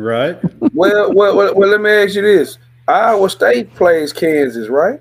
[0.00, 0.38] Right.
[0.74, 2.56] well, well, well, well, let me ask you this.
[2.88, 5.00] Iowa State plays Kansas, right?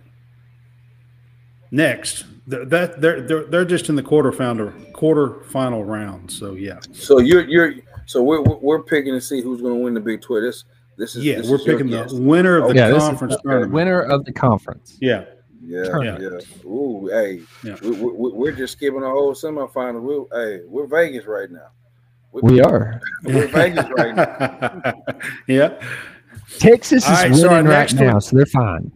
[1.71, 2.25] Next.
[2.47, 6.31] That they're they're they're just in the quarterfinal quarter final round.
[6.31, 6.79] So yeah.
[6.93, 7.73] So you're you're
[8.05, 10.43] so we're we're picking to see who's going to win the Big Twelve.
[10.43, 10.63] This
[10.97, 13.73] this is yeah, this we're is picking the winner of the yeah, conference tournament.
[13.73, 14.97] Winner of the conference.
[15.01, 15.25] Yeah.
[15.61, 16.45] Yeah, tournament.
[16.47, 16.69] yeah.
[16.69, 17.75] Ooh, hey, yeah.
[17.81, 20.01] We, we, we're just skipping a whole semifinal.
[20.01, 21.71] We're, hey, we're Vegas right now.
[22.31, 23.01] We're, we are.
[23.23, 24.93] We're Vegas right now.
[25.47, 25.81] yeah.
[26.59, 28.91] Texas is right, winning so right now, one, so they're fine.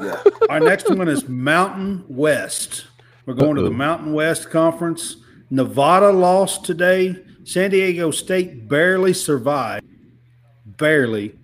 [0.00, 0.22] Yeah.
[0.48, 2.86] Our next one is Mountain West.
[3.26, 3.64] We're going Uh-oh.
[3.64, 5.16] to the Mountain West Conference.
[5.50, 7.16] Nevada lost today.
[7.44, 9.84] San Diego State barely survived
[10.76, 11.34] barely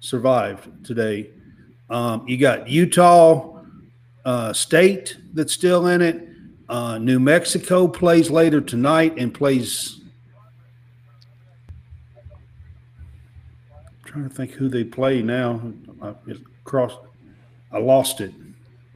[0.00, 1.30] survived today.
[1.90, 3.62] Um, you got Utah
[4.24, 6.28] uh, State that's still in it.
[6.68, 10.00] Uh, New Mexico plays later tonight and plays.
[14.18, 15.72] Trying to think who they play now.
[16.02, 16.14] I
[16.64, 16.98] crossed.
[17.72, 18.32] I lost it.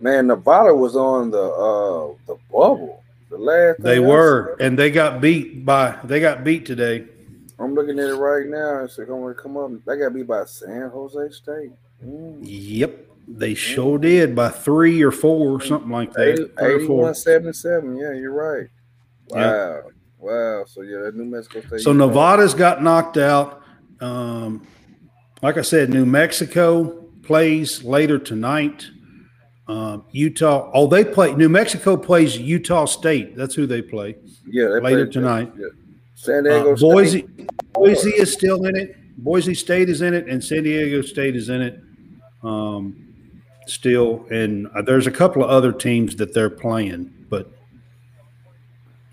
[0.01, 3.03] Man, Nevada was on the uh, the bubble.
[3.31, 7.07] The last they were, and they got beat by they got beat today.
[7.59, 8.83] I'm looking at it right now.
[8.83, 9.71] It's going to come up.
[9.85, 11.71] That got to be by San Jose State.
[12.05, 12.39] Mm.
[12.43, 13.09] Yep.
[13.29, 16.51] They sure did by three or four, or something like that.
[16.61, 17.97] 81 77.
[17.97, 18.67] Yeah, you're right.
[19.29, 19.75] Wow.
[19.85, 19.93] Yep.
[20.19, 20.65] Wow.
[20.67, 21.81] So, yeah, that New Mexico State.
[21.83, 23.63] So, Nevada's got knocked out.
[24.01, 24.67] Um,
[25.43, 28.87] like I said, New Mexico plays later tonight.
[29.69, 31.35] Um, Utah, oh, they play.
[31.35, 33.37] New Mexico plays Utah State.
[33.37, 34.17] That's who they play.
[34.47, 35.53] Yeah, they later play, tonight.
[35.59, 35.67] Yeah.
[36.15, 37.27] San Diego uh, Boise,
[37.73, 38.97] Boise is still in it.
[39.19, 41.81] Boise State is in it, and San Diego State is in it
[42.43, 43.13] um,
[43.67, 44.25] still.
[44.31, 47.13] And uh, there's a couple of other teams that they're playing,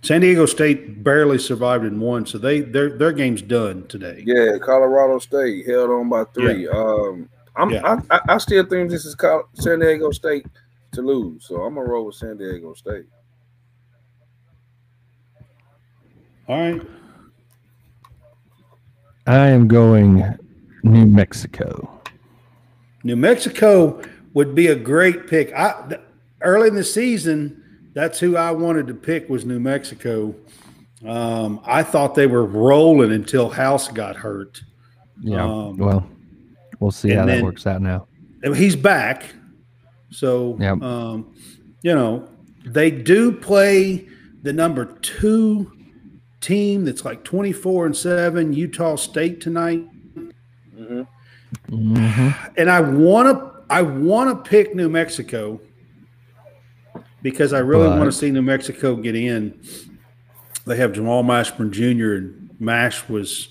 [0.02, 4.24] San Diego State barely survived in one, so they their their game's done today.
[4.26, 6.66] Yeah, Colorado State held on by three.
[6.66, 6.72] Yeah.
[6.72, 8.00] Um, I'm yeah.
[8.10, 9.16] I, I, still think this is
[9.56, 10.48] San Diego State
[10.94, 13.06] to lose, so I'm gonna roll with San Diego State.
[16.48, 16.82] All right.
[19.28, 20.24] I am going
[20.84, 22.02] New Mexico.
[23.04, 24.02] New Mexico
[24.34, 25.54] would be a great pick.
[25.54, 25.98] I
[26.42, 30.36] early in the season, that's who I wanted to pick was New Mexico.
[31.06, 34.62] Um, I thought they were rolling until House got hurt.
[35.22, 35.44] Yeah.
[35.44, 36.10] Um, well,
[36.80, 38.08] we'll see how that works out now.
[38.56, 39.26] He's back,
[40.12, 40.82] so yep.
[40.82, 41.34] um,
[41.82, 42.28] you know
[42.66, 44.08] they do play
[44.42, 45.72] the number two
[46.42, 51.02] team that's like 24 and 7 utah state tonight mm-hmm.
[51.70, 52.30] Mm-hmm.
[52.58, 55.60] and i want to i want to pick new mexico
[57.22, 59.60] because i really want to see new mexico get in
[60.66, 63.50] they have jamal mashburn jr and mash was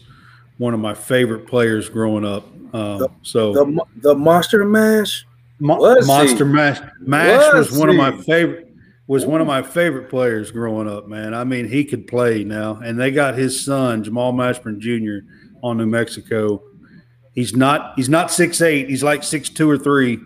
[0.58, 5.24] one of my favorite players growing up um, the, so the, the monster mash
[5.60, 6.52] Mo- monster he?
[6.52, 7.94] mash mash was, was one he?
[7.94, 8.68] of my favorite
[9.08, 11.32] was one of my favorite players growing up, man.
[11.32, 12.76] I mean, he could play now.
[12.76, 15.26] And they got his son, Jamal Mashburn Jr.,
[15.62, 16.62] on New Mexico.
[17.34, 18.88] He's not he's not six eight.
[18.88, 20.18] He's like six two or three.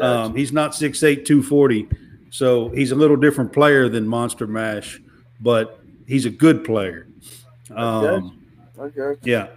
[0.00, 1.86] Um, he's not six eight, two forty.
[2.30, 5.00] So he's a little different player than Monster Mash,
[5.40, 7.06] but he's a good player.
[7.74, 8.38] Um,
[8.78, 9.20] okay.
[9.22, 9.48] Yeah.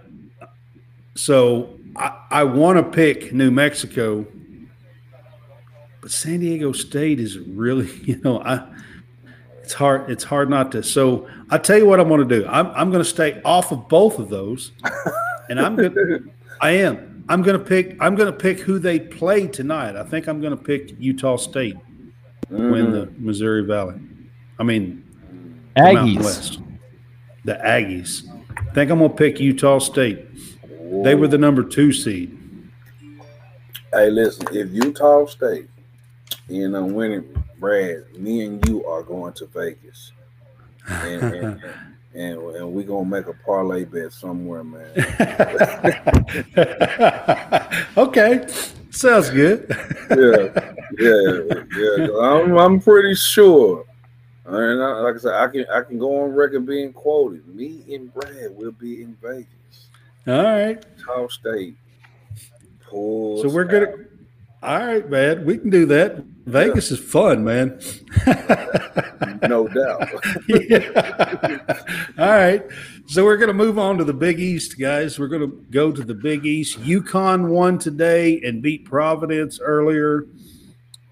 [1.14, 4.26] So I, I want to pick New Mexico
[6.04, 8.62] but San Diego State is really, you know, I
[9.62, 10.10] It's hard.
[10.10, 10.82] It's hard not to.
[10.82, 12.46] So I tell you what I'm going to do.
[12.46, 14.72] I'm I'm going to stay off of both of those,
[15.48, 15.94] and I'm going.
[15.94, 17.24] to I am.
[17.30, 17.96] I'm going to pick.
[18.00, 19.96] I'm going to pick who they play tonight.
[19.96, 21.78] I think I'm going to pick Utah State
[22.50, 23.26] win the mm-hmm.
[23.26, 24.00] Missouri Valley.
[24.58, 25.04] I mean,
[25.76, 26.24] the Mountain Aggies.
[26.24, 26.60] West.
[27.44, 28.28] The Aggies.
[28.56, 30.26] I think I'm going to pick Utah State.
[31.02, 32.38] They were the number two seed.
[33.92, 35.68] Hey, listen, if Utah State
[36.50, 37.24] end up winning,
[37.58, 40.12] Brad, me and you are going to Vegas.
[40.86, 41.62] And, and,
[42.14, 44.90] and, and we're going to make a parlay bet somewhere, man.
[47.96, 48.46] okay,
[48.94, 49.66] sounds good.
[50.10, 50.48] yeah,
[50.98, 52.18] yeah, yeah.
[52.20, 53.84] I'm, I'm pretty sure.
[54.46, 57.46] And I, like I said, I can I can go on record being quoted.
[57.48, 59.46] Me and Brad will be in Vegas.
[60.26, 61.76] All right, Tall State.
[62.86, 63.92] Pulls so we're gonna.
[64.62, 66.24] All right, man, we can do that.
[66.46, 67.80] Vegas is fun, man.
[69.48, 70.08] no doubt.
[70.48, 71.58] Yeah.
[72.18, 72.62] All right.
[73.06, 75.18] So we're going to move on to the Big East, guys.
[75.18, 76.80] We're going to go to the Big East.
[76.80, 80.26] UConn won today and beat Providence earlier.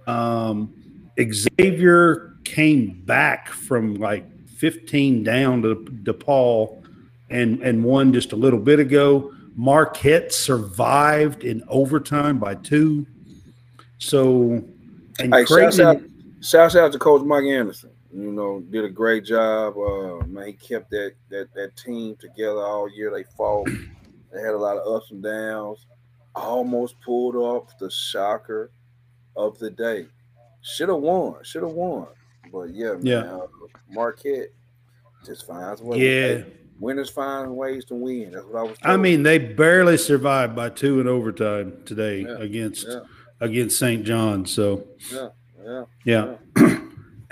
[0.06, 0.72] Um,
[1.20, 6.82] Xavier came back from like 15 down to DePaul
[7.28, 9.32] and, and won just a little bit ago.
[9.54, 13.06] Marquette survived in overtime by two.
[13.98, 14.64] So,
[15.20, 16.00] and Hey, Creighton- out,
[16.40, 17.90] shouts out to Coach Mike Anderson.
[18.14, 19.74] You know, did a great job.
[19.78, 23.10] Uh, man, he kept that that that team together all year.
[23.10, 23.68] They fought.
[24.34, 25.86] They had a lot of ups and downs.
[26.34, 28.70] Almost pulled off the shocker
[29.36, 30.06] of the day.
[30.62, 31.34] Should have won.
[31.44, 32.06] Should have won.
[32.50, 33.18] But yeah, man, Yeah.
[33.24, 33.46] uh,
[33.90, 34.48] Marquette
[35.26, 36.00] just finds ways.
[36.00, 36.44] Yeah.
[36.80, 38.30] Winners find ways to win.
[38.30, 38.78] That's what I was.
[38.82, 43.00] I mean, they barely survived by two in overtime today Yeah, against yeah.
[43.40, 44.02] against St.
[44.02, 44.46] John.
[44.46, 45.28] So yeah,
[45.62, 45.84] yeah.
[46.56, 46.78] yeah.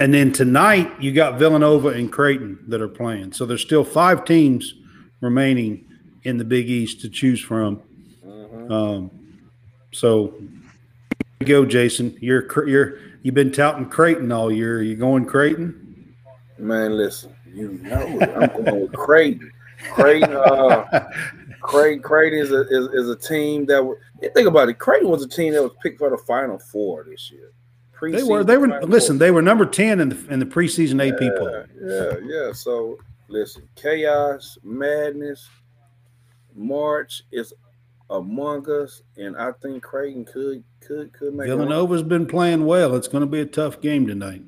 [0.01, 3.33] and then tonight you got Villanova and Creighton that are playing.
[3.33, 4.75] So there's still five teams
[5.21, 5.87] remaining
[6.25, 7.83] in the Big East to choose from.
[8.25, 8.71] Mhm.
[8.71, 9.11] Um,
[9.93, 10.35] so
[11.45, 12.17] go, Jason.
[12.21, 14.79] You're you're you've been touting Creighton all year.
[14.79, 16.15] Are you going Creighton?
[16.59, 18.19] Man, listen, you know.
[18.41, 19.51] I'm going with Creighton.
[19.93, 21.11] Creighton, uh,
[21.63, 23.99] Creighton, Creighton is a is, is a team that was.
[24.35, 24.79] Think about it.
[24.79, 27.53] Creighton was a team that was picked for the Final Four this year.
[28.01, 29.15] They were they were Final listen.
[29.17, 29.27] Four.
[29.27, 31.51] They were number ten in the in the preseason AP poll.
[31.51, 32.53] Yeah, yeah, yeah.
[32.53, 35.49] So listen, chaos, madness,
[36.55, 37.53] March is
[38.11, 41.47] among us, and I think Creighton could could could make.
[41.49, 42.97] Villanova's been playing well.
[42.97, 44.43] It's going to be a tough game tonight.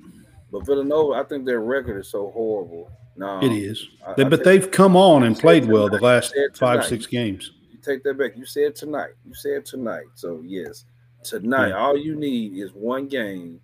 [0.50, 2.90] But Villanova, I think their record is so horrible.
[3.16, 6.34] No, It is, I- They- I but they've come on and played well the last
[6.54, 7.52] five six games.
[7.70, 8.36] You take that back.
[8.36, 9.10] You said tonight.
[9.26, 10.06] You said tonight.
[10.14, 10.84] So yes,
[11.22, 11.68] tonight.
[11.68, 11.78] Yeah.
[11.78, 13.60] All you need is one game,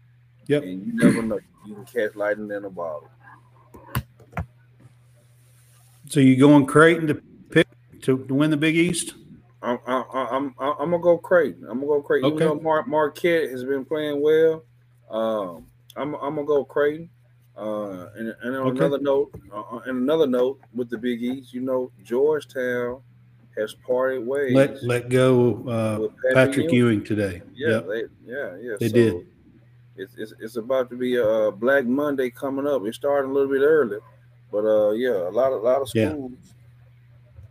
[0.47, 0.63] Yep.
[0.63, 1.39] and you never know.
[1.67, 3.09] You can catch lightning in a bottle.
[6.09, 7.15] So you going Creighton to
[7.51, 7.67] pick
[8.03, 9.15] to, to win the Big East?
[9.63, 11.65] I'm I'm I'm, I'm, I'm gonna go Creighton.
[11.65, 12.33] I'm gonna go Creighton.
[12.33, 12.45] Okay.
[12.45, 14.65] Even though Mar- Marquette has been playing well,
[15.11, 15.67] um,
[15.97, 17.11] I'm I'm gonna go Creighton.
[17.57, 18.79] Uh, and, and on Okay.
[18.79, 23.01] another note, uh, and another note with the Big East, you know, Georgetown
[23.57, 24.55] has parted ways.
[24.55, 27.43] Let let go uh, with Patrick Ewing today.
[27.55, 27.87] Yeah, Yep.
[27.89, 28.77] they, yeah, yeah.
[28.79, 29.27] They did.
[29.97, 32.85] It's, it's it's about to be a Black Monday coming up.
[32.87, 33.99] It's starting a little bit early,
[34.53, 36.33] but uh, yeah, a lot of lot of schools.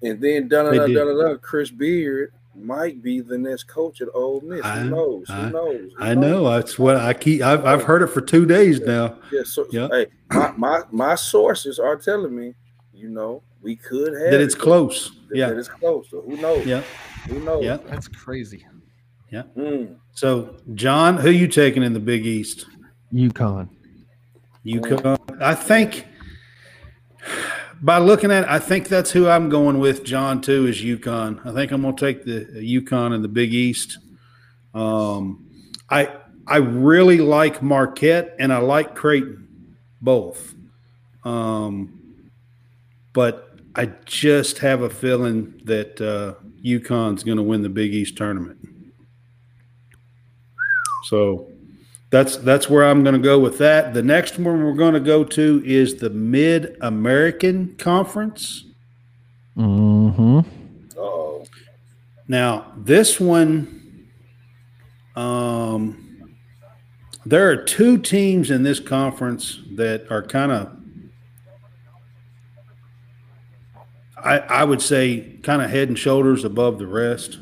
[0.01, 0.09] Yeah.
[0.11, 0.95] And then dun They dun did.
[0.95, 4.63] dun dun Chris Beard might be the next coach at Ole Miss.
[4.63, 5.25] I- Who knows?
[5.29, 5.91] I- Who knows?
[5.97, 6.21] Who I knows?
[6.23, 6.49] know.
[6.51, 7.41] That's what I keep.
[7.41, 9.17] I've, I've heard it for two days now.
[9.31, 9.87] Yeah, so Yeah.
[9.91, 12.53] hey, my, my my sources are telling me,
[12.97, 15.11] you know, we could have That it's it, close.
[15.29, 15.49] that- Yeah.
[15.49, 16.09] that it's close.
[16.09, 16.65] So who knows?
[16.65, 16.81] Yeah.
[17.29, 17.63] Who knows?
[17.63, 17.77] Yeah.
[17.87, 18.65] That's crazy.
[19.31, 19.95] Mm.
[20.13, 22.65] So John, who you taking in the Big East?
[23.13, 23.67] UConn.
[24.65, 25.41] UConn.
[25.41, 26.05] I think
[27.81, 30.03] by looking at, it, I think that's who I'm going with.
[30.03, 31.45] John too is UConn.
[31.45, 32.45] I think I'm going to take the
[32.81, 33.97] UConn in the Big East.
[34.73, 35.45] Um,
[35.89, 36.09] I
[36.47, 40.55] I really like Marquette and I like Creighton, both.
[41.25, 41.96] Um,
[43.17, 48.15] but I just have a feeling that uh, UConn's going to win the Big East
[48.15, 48.59] tournament.
[51.05, 51.47] So
[52.11, 53.95] that's that's where I'm going to go with that.
[53.95, 58.65] The next one we're going to go to is the Mid American Conference.
[59.57, 60.41] Mm-hmm.
[60.95, 61.43] Oh,
[62.27, 64.11] Now, this one,
[65.15, 66.37] um,
[67.25, 70.76] there are two teams in this conference that are kind of,
[74.23, 77.39] I, I would say, kind of head and shoulders above the rest,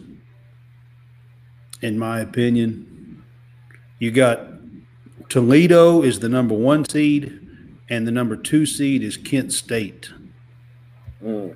[1.82, 3.24] in my opinion.
[4.00, 4.40] You got
[5.30, 7.40] Toledo is the number one seed,
[7.90, 10.12] and the number two seed is Kent State.
[11.24, 11.56] Mm.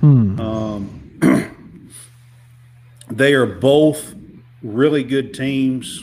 [0.00, 0.40] Hmm.
[0.40, 1.90] Um,
[3.10, 4.14] they are both
[4.62, 6.02] really good teams.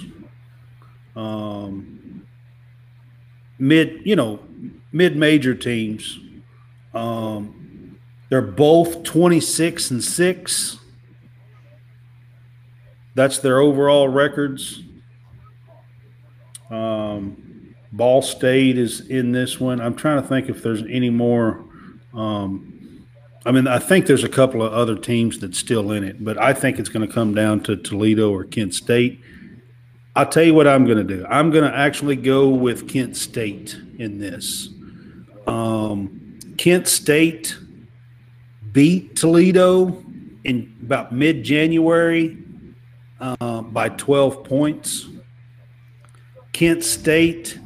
[1.16, 2.26] Um,
[3.60, 4.40] mid, you know,
[4.92, 6.20] mid-major teams.
[6.94, 7.61] Um,
[8.32, 10.80] they're both twenty-six and six.
[13.14, 14.82] That's their overall records.
[16.70, 19.82] Um, Ball State is in this one.
[19.82, 21.66] I'm trying to think if there's any more.
[22.14, 23.06] Um,
[23.46, 26.38] I mean, I think there's a couple of other teams that's still in it, but
[26.38, 29.20] I think it's going to come down to Toledo or Kent State.
[30.16, 31.26] I'll tell you what I'm going to do.
[31.30, 34.70] I'm going to actually go with Kent State in this.
[35.48, 37.58] Um, Kent State
[38.72, 40.04] beat Toledo
[40.44, 42.38] in about mid January
[43.20, 45.08] uh, by 12 points.
[46.54, 47.60] Kent State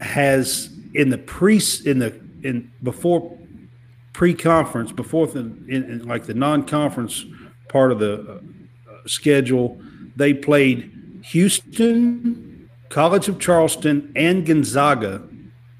[0.00, 3.36] has in the pre in the in before
[4.12, 7.24] pre-conference before the in, in like the non-conference
[7.68, 8.40] part of the uh,
[9.06, 9.80] schedule
[10.16, 15.22] they played Houston, College of Charleston, and Gonzaga.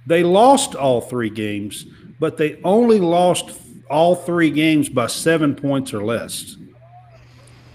[0.06, 1.84] They lost all three games,
[2.18, 3.50] but they only lost
[3.90, 6.57] all three games by seven points or less.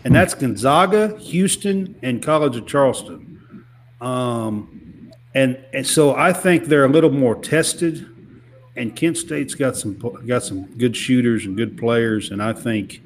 [0.04, 3.66] And that's Gonzaga, Houston, and College of Charleston.
[4.00, 8.08] Um, and, and so I think they're a little more tested.
[8.78, 13.02] And Kent State's got some got some good shooters and good players, and I think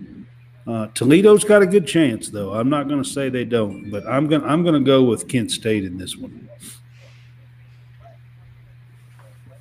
[0.66, 2.56] uh, Toledo's got a good chance, though.
[2.56, 5.28] I'm not going to say they don't, but I'm going I'm going to go with
[5.28, 6.50] Kent State in this one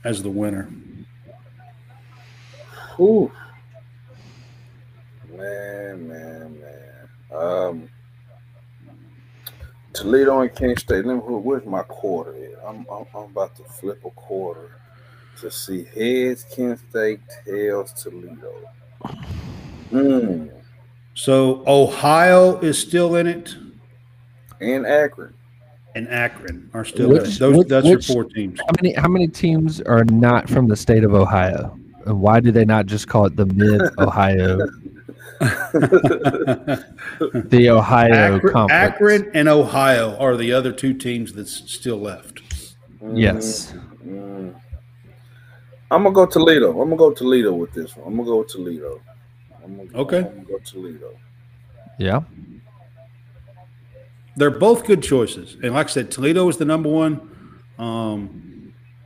[0.03, 0.71] as the winner.
[3.01, 3.31] Ooh.
[5.37, 7.09] Man, man, man.
[7.41, 7.89] Um,
[9.93, 11.05] Toledo and Kent State.
[11.05, 12.35] Let me, where's my quarter?
[12.35, 12.65] At?
[12.67, 14.71] I'm, I'm I'm about to flip a quarter
[15.41, 18.53] to see heads Kent State, tails Toledo.
[19.91, 20.49] Hmm.
[21.15, 23.57] So Ohio is still in it,
[24.61, 25.35] And Akron.
[25.95, 27.39] and Akron are still in Which- it.
[27.39, 28.61] Those which- that's which- your four teams.
[28.61, 31.79] How many how many teams are not from the state of Ohio?
[32.09, 34.57] And why do they not just call it the Mid Ohio,
[37.51, 38.95] the Ohio Akron, Conference?
[38.95, 42.41] Akron and Ohio are the other two teams that's still left.
[43.13, 43.75] Yes.
[44.07, 44.55] Mm.
[45.91, 46.71] I'm gonna go Toledo.
[46.81, 48.09] I'm gonna go Toledo with this one.
[48.09, 49.03] I'm gonna go Toledo.
[49.63, 50.19] I'm gonna, Okay.
[50.19, 51.11] I'm gonna go Toledo.
[51.99, 52.23] Yeah.
[54.37, 57.21] They're both good choices, and like I said, Toledo is the number one
[57.79, 58.48] um,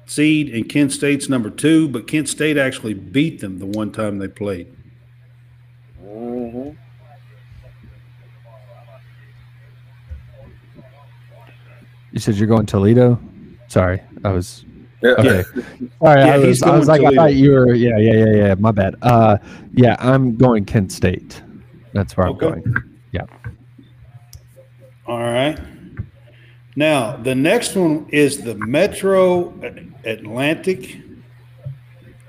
[0.07, 1.89] seed, and Kent State's number two.
[1.89, 4.69] But Kent State actually beat them the one time they played.
[6.01, 6.71] hmm
[12.13, 13.19] You said you're going Toledo.
[13.69, 14.67] Sorry, I was
[15.03, 15.13] Yeah.
[15.13, 15.45] okay.
[16.03, 17.75] Sorry, Yeah, I was, I was going like, I thought you were.
[17.75, 18.55] Yeah, yeah, yeah, yeah.
[18.59, 18.97] My bad.
[19.01, 19.39] Uh,
[19.73, 21.43] yeah, I'm going Kent State.
[21.95, 22.63] That's where I'm going.
[22.63, 22.83] going.
[25.07, 25.59] All right.
[26.77, 29.51] Now the next one is the Metro
[30.05, 30.99] Atlantic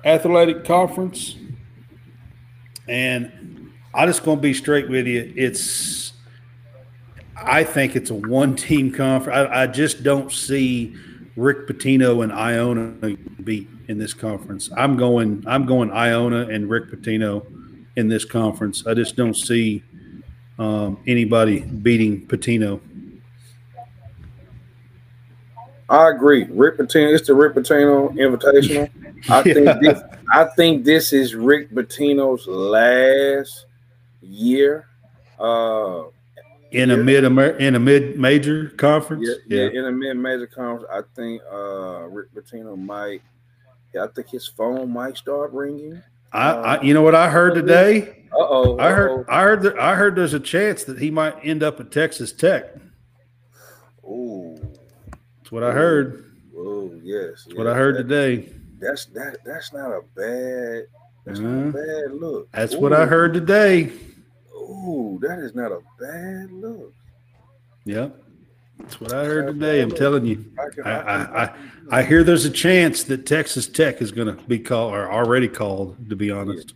[0.06, 1.36] Athletic Conference,
[2.88, 5.34] and I just going to be straight with you.
[5.36, 6.14] It's,
[7.38, 9.50] I think it's a one-team conference.
[9.52, 10.96] I, I just don't see
[11.36, 14.70] Rick Pitino and Iona beat in this conference.
[14.76, 15.44] I'm going.
[15.48, 17.46] I'm going Iona and Rick Pitino
[17.96, 18.86] in this conference.
[18.86, 19.84] I just don't see
[20.60, 22.82] um, anybody beating Pitino.
[25.94, 26.46] I agree.
[26.50, 27.14] Rick Pitino.
[27.14, 28.90] It's the Rick Pitino Invitational.
[29.30, 29.54] I Yeah.
[29.54, 30.02] think this.
[30.34, 33.68] I think this is Rick Pitino's last
[34.22, 34.88] year.
[35.40, 36.06] Uh,
[36.72, 39.28] in a mid in a mid major conference.
[39.48, 43.22] yeah, yeah, in a mid major conference, I think uh, Rick Pitino might.
[43.94, 46.02] Yeah, I think his phone might start ringing.
[46.32, 48.26] I, I you know what I heard today.
[48.32, 48.80] Uh oh.
[48.80, 51.80] I heard I heard that I heard there's a chance that he might end up
[51.80, 52.74] at Texas Tech.
[55.54, 55.56] Ooh.
[55.56, 56.32] What I heard.
[56.58, 57.48] Oh yes.
[57.54, 58.50] What I heard that, today.
[58.80, 59.38] That's that.
[59.46, 60.86] That's not a bad.
[61.26, 61.48] That's Uh-huh.
[61.48, 62.52] not a bad look.
[62.52, 63.92] That's what I heard today.
[64.54, 66.94] Oh, that is not a bad look.
[67.86, 68.20] Yep.
[68.80, 69.82] That's what I heard today.
[69.82, 70.44] I'm telling you.
[70.58, 71.54] I I, I, I, I,
[72.00, 75.48] I hear there's a chance that Texas Tech is going to be called or already
[75.48, 76.74] called, to be honest.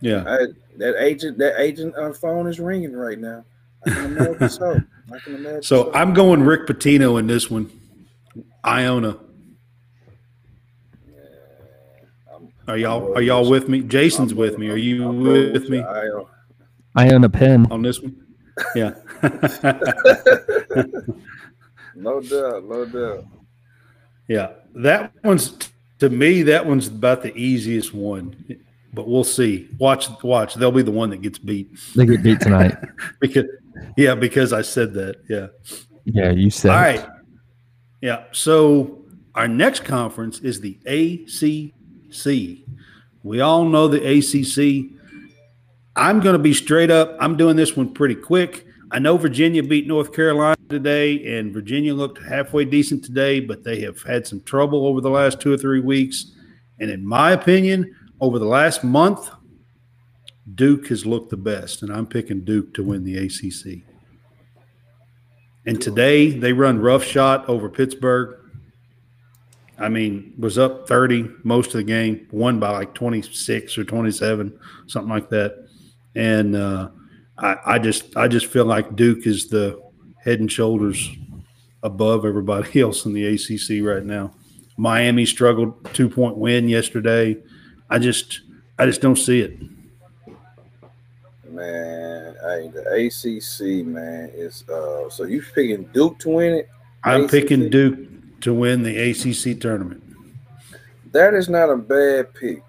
[0.00, 0.24] Yeah.
[0.26, 0.46] I,
[0.78, 3.44] that agent, that agent uh, phone is ringing right now.
[3.86, 4.80] I can imagine so.
[5.12, 5.62] I can imagine.
[5.62, 7.70] So I'm going Rick Pitino in this one.
[8.64, 9.18] Iona.
[12.30, 13.82] I'm- Are y'all are y'all with me?
[13.82, 14.70] Jason's I'm with me.
[14.70, 15.84] Are you I'm with me you.
[15.84, 16.24] I, uh,
[16.96, 17.66] I own a pen.
[17.70, 18.16] on this one?
[18.76, 18.94] Yeah.
[21.96, 23.24] no doubt, no doubt.
[24.28, 25.56] Yeah, that one's
[25.98, 26.42] to me.
[26.42, 28.36] That one's about the easiest one,
[28.92, 29.68] but we'll see.
[29.78, 30.54] Watch, watch.
[30.54, 32.76] They'll be the one that gets beat They get beat tonight.
[33.20, 33.44] because,
[33.96, 35.16] yeah, because I said that.
[35.28, 35.48] Yeah.
[36.04, 36.70] yeah, you said.
[36.70, 37.00] All right.
[37.00, 37.06] it.
[38.00, 38.24] Yeah.
[38.32, 39.04] So
[39.34, 41.72] our next conference is the ACC.
[43.22, 44.90] We all know the ACC.
[45.96, 47.16] I'm going to be straight up.
[47.20, 48.66] I'm doing this one pretty quick.
[48.90, 53.80] I know Virginia beat North Carolina today, and Virginia looked halfway decent today, but they
[53.80, 56.32] have had some trouble over the last two or three weeks.
[56.78, 59.30] And in my opinion, over the last month,
[60.52, 63.82] Duke has looked the best, and I'm picking Duke to win the ACC.
[65.66, 68.38] And today they run rough shot over Pittsburgh.
[69.78, 74.58] I mean, was up 30 most of the game, won by like 26 or 27,
[74.86, 75.66] something like that.
[76.14, 76.90] And uh,
[77.38, 79.80] I, I just I just feel like Duke is the
[80.18, 81.08] head and shoulders
[81.82, 84.32] above everybody else in the ACC right now.
[84.76, 87.36] Miami struggled two point win yesterday.
[87.88, 88.42] I just
[88.78, 89.58] I just don't see it.
[91.54, 95.08] Man, hey, the ACC man is uh.
[95.08, 96.68] So you picking Duke to win it?
[97.04, 97.30] I'm ACC?
[97.30, 100.02] picking Duke to win the ACC tournament.
[101.12, 102.64] That is not a bad pick,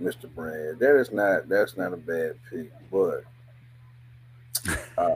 [0.00, 0.80] Mister Brand.
[0.80, 1.48] That is not.
[1.48, 3.22] That's not a bad pick, but.
[4.98, 5.14] Uh,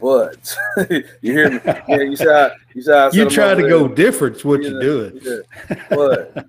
[0.00, 0.56] but
[0.90, 1.60] you hear me?
[1.64, 2.50] Yeah, you saw.
[2.74, 3.10] You saw.
[3.12, 4.44] You try to go different.
[4.44, 5.20] What you doing?
[5.22, 5.76] Yeah.
[5.90, 6.46] But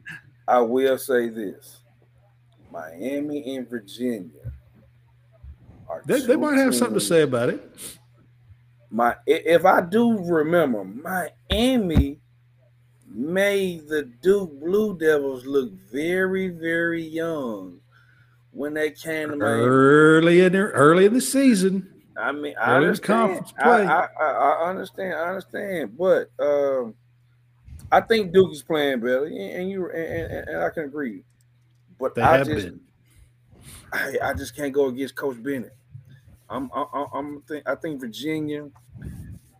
[0.47, 1.77] I will say this:
[2.71, 4.51] Miami and Virginia.
[6.07, 7.69] They, they might have something to say about it.
[8.89, 12.21] My, if I do remember, Miami
[13.09, 17.81] made the Duke Blue Devils look very, very young
[18.51, 19.63] when they came to Miami.
[19.63, 21.89] Early in the, early in the season.
[22.15, 23.03] I mean, I understand.
[23.03, 23.85] conference I, play.
[23.85, 25.13] I, I, I understand.
[25.13, 25.97] I understand.
[25.97, 26.95] But um,
[27.91, 31.23] I think Duke is playing better, and, you and, and, and I can agree.
[31.99, 32.79] But They I just, been.
[33.91, 35.73] I, I just can't go against Coach Bennett.
[36.49, 38.69] I'm, I'm, I'm, think, I think Virginia,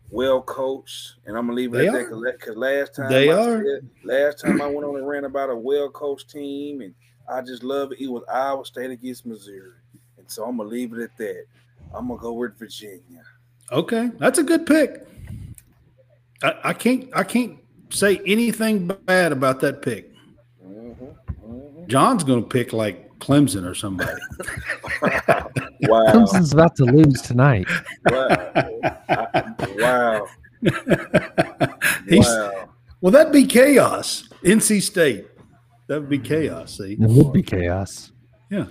[0.09, 2.09] well coached, and I'm gonna leave it They at are.
[2.21, 3.63] that because last time They I are.
[3.63, 6.93] said- last time I went on a rant about a well coached team, and
[7.29, 7.99] I just love it.
[7.99, 9.73] It was Iowa State against Missouri,
[10.17, 11.45] and so I'm gonna leave it at that.
[11.93, 13.23] I'm gonna go with Virginia.
[13.71, 15.05] Okay, that's a good pick.
[16.41, 17.57] I, I can't I can't
[17.89, 20.13] say anything bad about that pick.
[20.65, 21.15] Mhm,
[21.45, 21.87] mhm.
[21.87, 24.21] John's to pick like Clemson or somebody.
[25.83, 27.67] wow, Clemson's about to lose tonight.
[28.05, 30.27] wow, I- wow,
[32.09, 32.69] He's, wow.
[33.01, 34.27] Well, that'd be chaos.
[34.43, 35.27] NC State.
[35.87, 36.77] That would be chaos.
[36.77, 38.11] See, It would be chaos.
[38.49, 38.65] yeah.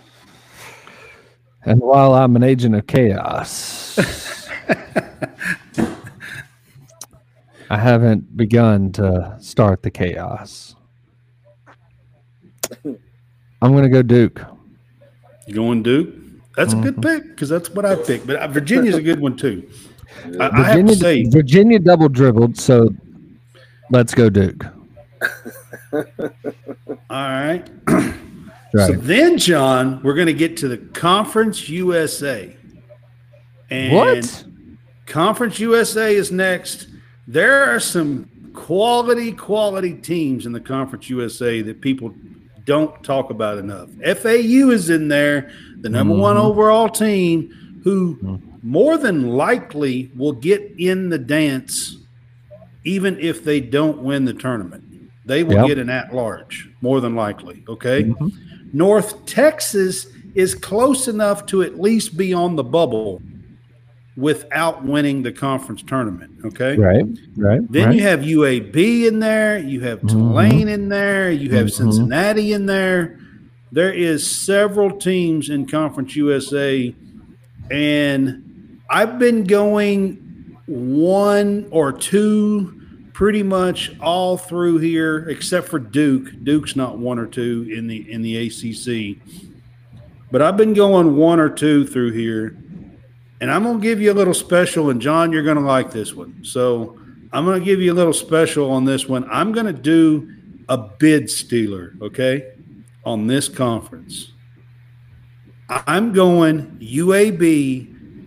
[1.65, 3.99] And while I'm an agent of chaos,
[7.69, 10.77] I haven't begun to start the chaos.
[12.85, 14.41] I'm going to go Duke.
[15.49, 16.15] You going Duke?
[16.57, 16.85] That's a Mm-hmm.
[16.85, 18.27] good pick because that's what I picked.
[18.27, 19.69] But uh, Virginia's a good one too.
[20.41, 22.89] I, I have Virginia, to say, Virginia double dribbled, so
[23.91, 24.65] let's go Duke.
[25.93, 26.03] all
[27.11, 27.69] right.
[28.75, 28.89] Right.
[28.89, 32.55] So then, John, we're going to get to the Conference USA.
[33.71, 34.45] And what?
[35.07, 36.89] Conference USA is next.
[37.27, 42.13] There are some quality, quality teams in the Conference USA that people
[42.67, 43.89] don't talk about enough.
[44.05, 45.51] FAU is in there,
[45.81, 46.45] the number one Mhm.
[46.45, 47.49] overall team,
[47.85, 48.41] who Mhm.
[48.62, 51.97] more than likely will get in the dance,
[52.85, 54.83] even if they don't win the tournament.
[55.25, 55.67] They will Yep.
[55.69, 57.62] get an at large, more than likely.
[57.69, 58.05] Okay.
[58.05, 58.33] Mhm.
[58.73, 63.23] North Texas is close enough to at least be on the bubble
[64.17, 66.33] without winning the conference tournament.
[66.45, 66.77] Okay.
[66.77, 67.05] Right,
[67.37, 67.61] right.
[67.71, 67.95] Then right.
[67.95, 70.09] you have UAB in there, you have Mhm.
[70.09, 71.73] Tulane in there, you have Mhm.
[71.73, 73.19] Cincinnati in there.
[73.73, 76.95] There is several teams in Conference USA,
[77.71, 78.43] and
[78.89, 80.19] I've been going
[80.67, 82.73] one or two
[83.12, 86.29] pretty much all through here, except for Duke.
[86.43, 89.19] Duke's not one or two in the in the ACC,
[90.31, 92.57] but I've been going one or two through here,
[93.41, 94.91] and I'm gonna give you a little special.
[94.91, 96.45] And John, you're gonna like this one.
[96.45, 96.99] So
[97.32, 99.28] I'm gonna give you a little special on this one.
[99.30, 100.30] I'm gonna do
[100.68, 102.53] a bid stealer, okay,
[103.05, 104.32] on this conference.
[105.68, 108.26] I'm going UAB,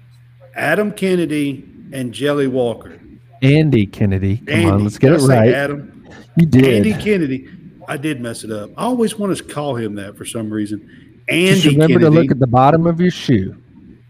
[0.55, 2.99] Adam Kennedy, and Jelly Walker.
[3.41, 4.37] Andy Kennedy.
[4.37, 5.53] Come Andy, on, let's get it right.
[5.53, 6.07] Adam.
[6.35, 6.65] You did.
[6.65, 7.47] Andy Kennedy.
[7.87, 8.69] I did mess it up.
[8.77, 11.23] I always want to call him that for some reason.
[11.27, 12.15] Andy Just remember Kennedy.
[12.15, 13.55] to look at the bottom of your shoe.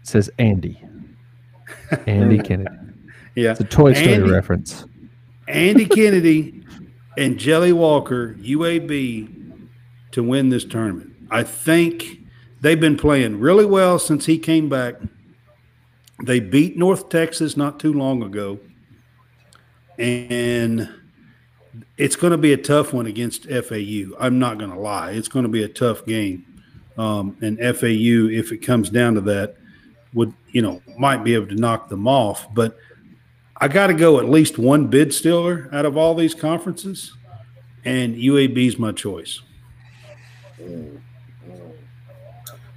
[0.02, 0.82] It says Andy.
[2.06, 2.74] Andy Kennedy.
[3.34, 4.84] yeah, It's a Toy Story Andy- reference.
[5.48, 6.62] Andy Kennedy,
[7.18, 9.68] and Jelly Walker, UAB,
[10.12, 11.12] to win this tournament.
[11.30, 12.20] I think
[12.60, 14.94] they've been playing really well since he came back.
[16.24, 18.60] They beat North Texas not too long ago.
[19.98, 20.88] And
[21.98, 24.14] it's going to be a tough one against FAU.
[24.18, 25.10] I'm not going to lie.
[25.12, 26.46] It's going to be a tough game.
[26.96, 29.56] Um, and FAU, if it comes down to that,
[30.14, 32.52] would, you know, might be able to knock them off.
[32.54, 32.76] But
[33.56, 37.12] I got to go at least one bid stealer out of all these conferences.
[37.84, 39.40] And UAB is my choice.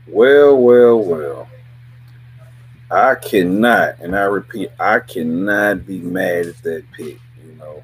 [0.07, 1.49] Well, well, well.
[2.91, 7.19] I cannot, and I repeat, I cannot be mad at that pick.
[7.43, 7.83] You know,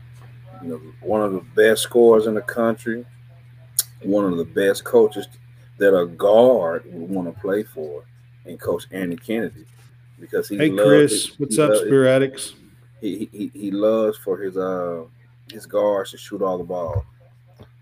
[0.61, 3.03] you know, one of the best scorers in the country,
[4.03, 5.27] one of the best coaches
[5.79, 8.03] that a guard would want to play for,
[8.45, 9.65] and Coach Andy Kennedy,
[10.20, 10.57] because he.
[10.57, 12.53] Hey, Chris, he- what's he up, Spiratics?
[13.01, 15.03] he, he he loves for his uh
[15.51, 17.05] his guards to shoot all the ball.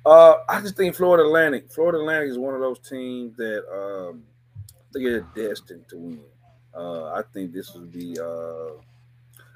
[0.05, 4.23] Uh, I just think Florida Atlantic, Florida Atlantic is one of those teams that um
[4.73, 6.19] I think they're destined to win.
[6.73, 8.17] Uh, I think this would be.
[8.19, 8.79] Uh,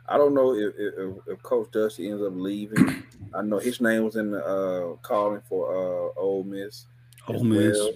[0.09, 3.03] I don't know if, if, if Coach Dusty ends up leaving.
[3.33, 6.87] I know his name was in the uh, calling for uh, Ole Miss.
[7.27, 7.77] Ole Miss.
[7.77, 7.91] well.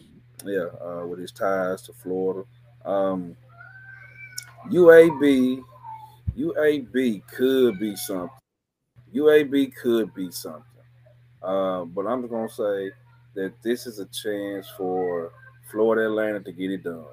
[0.46, 2.44] Yeah, uh, with his ties to Florida.
[2.86, 3.36] Um,
[4.70, 5.62] UAB,
[6.38, 8.30] UAB could be something.
[9.14, 10.62] UAB could be something.
[11.42, 12.92] Uh, but I'm gonna say
[13.36, 15.32] that this is a chance for
[15.72, 17.06] Florida Atlanta to get it done.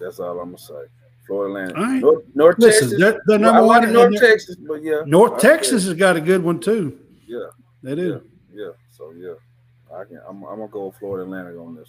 [0.00, 0.84] That's all I'm gonna say.
[1.26, 2.00] Florida right.
[2.00, 3.22] North, North Listen, Texas.
[3.26, 3.92] Well, I number like one.
[3.92, 6.98] North their- Texas, but yeah, North Texas has got a good one too.
[7.26, 7.46] Yeah,
[7.82, 8.22] They do.
[8.52, 8.70] yeah.
[8.90, 9.34] So yeah,
[9.94, 10.20] I can.
[10.28, 11.88] I'm, I'm gonna go with Florida Atlantic on this.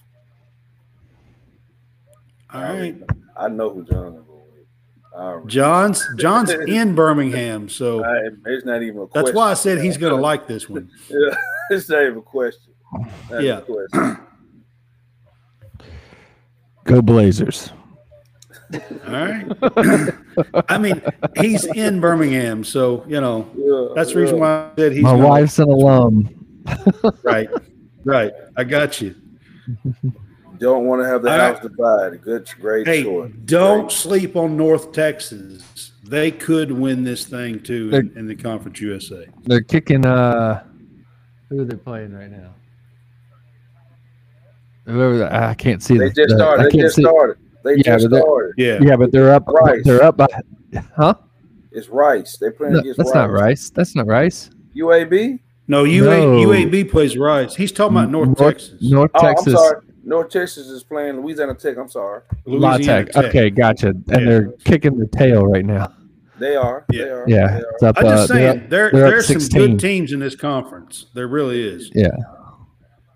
[2.54, 2.96] All right.
[3.36, 4.68] I know who John gonna go with.
[4.68, 5.03] I already-
[5.46, 9.26] John's John's in Birmingham, so I- it's not even a question.
[9.26, 10.90] that's why I said he's going to like this one.
[11.10, 11.36] Yeah,
[11.70, 12.74] it's not even a question.
[13.30, 13.58] Not Yeah.
[13.60, 14.18] a question.
[16.86, 17.72] Go Blazers.
[18.74, 18.80] All
[19.14, 19.46] right.
[20.70, 21.02] I mean,
[21.40, 24.42] he's in Birmingham, so you know Yeah, that's the reason yeah.
[24.42, 26.30] why I said he's My wife's an alum.
[27.24, 27.50] right.
[28.04, 28.34] Right.
[28.58, 29.16] I got you.
[30.60, 31.72] Don't want to have the All house right.
[31.72, 32.22] divided.
[32.22, 33.32] Good, great Hey, choice.
[33.46, 35.92] don't sleep on North Texas.
[36.04, 39.26] They could win this thing too in, in the Conference USA.
[39.44, 40.06] They're kicking.
[40.06, 40.64] Uh,
[41.50, 42.54] who are they playing right now?
[44.86, 45.98] Whoever the, I can't see.
[45.98, 46.62] They the- just the- started.
[46.62, 47.38] I They can't just see- started.
[47.64, 48.54] They Yeah, just but they're- started.
[48.58, 48.80] Yeah.
[48.82, 49.48] Yeah, but they're up.
[49.48, 49.82] Rice.
[49.86, 50.28] They're up by.
[50.96, 51.14] Huh?
[51.72, 52.38] It's Rice.
[52.38, 53.16] They're playing No, against that's Rice.
[53.16, 53.70] not Rice.
[53.70, 54.50] That's not Rice.
[54.76, 55.40] UAB.
[55.70, 56.50] No, UA, No.
[56.50, 57.56] UAB plays Rice.
[57.56, 58.76] He's talking about North, Texas.
[58.82, 59.48] North Oh, Texas.
[59.48, 59.78] I'm sorry.
[60.04, 61.78] North Texas is playing Louisiana Tech.
[61.78, 62.22] I'm sorry.
[62.46, 63.14] La Louisiana Tech.
[63.14, 63.26] Tech.
[63.26, 63.88] Okay, gotcha.
[63.90, 64.18] And Yeah.
[64.26, 65.94] they're kicking the tail right now.
[66.40, 66.86] They are.
[66.92, 67.04] Yeah.
[67.04, 67.24] They are.
[67.28, 67.90] Yeah, They are.
[67.90, 67.98] up.
[67.98, 70.36] I'm just uh, they're saying up- there they're up there's some good teams in this
[70.36, 71.06] conference.
[71.14, 71.90] There really is.
[71.94, 72.10] Yeah.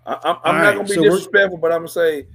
[0.06, 2.26] I, I'm, I'm not right, gonna be so disrespectful, but I'm gonna say,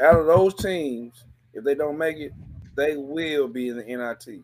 [0.00, 2.32] out of those teams, if they don't make it,
[2.76, 4.40] they will be in the NIT.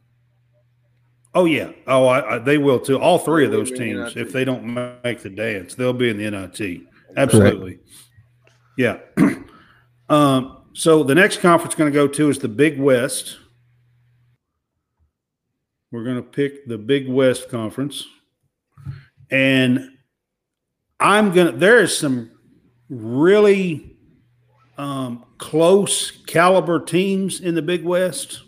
[1.35, 1.70] Oh yeah.
[1.87, 2.99] Oh, I, I, they will too.
[2.99, 4.64] All three of They will those teams, the if they don't
[5.03, 6.83] make the dance, they'll be in the NIT.
[7.16, 7.79] Absolutely.
[8.77, 8.99] Yeah.
[10.09, 13.39] um, so the next conference going to go to is the Big West.
[15.93, 18.05] We're going to pick the Big West Conference.
[19.31, 19.91] And
[20.99, 22.31] I'm going to, there is some
[22.89, 23.97] really
[24.77, 28.43] um, close caliber teams in the Big West.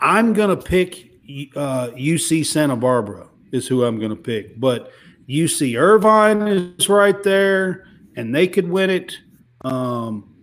[0.00, 1.10] I'm going to pick
[1.54, 4.58] uh, UC Santa Barbara, is who I'm going to pick.
[4.58, 4.90] But
[5.28, 9.16] UC Irvine is right there, and they could win it.
[9.62, 10.34] Um,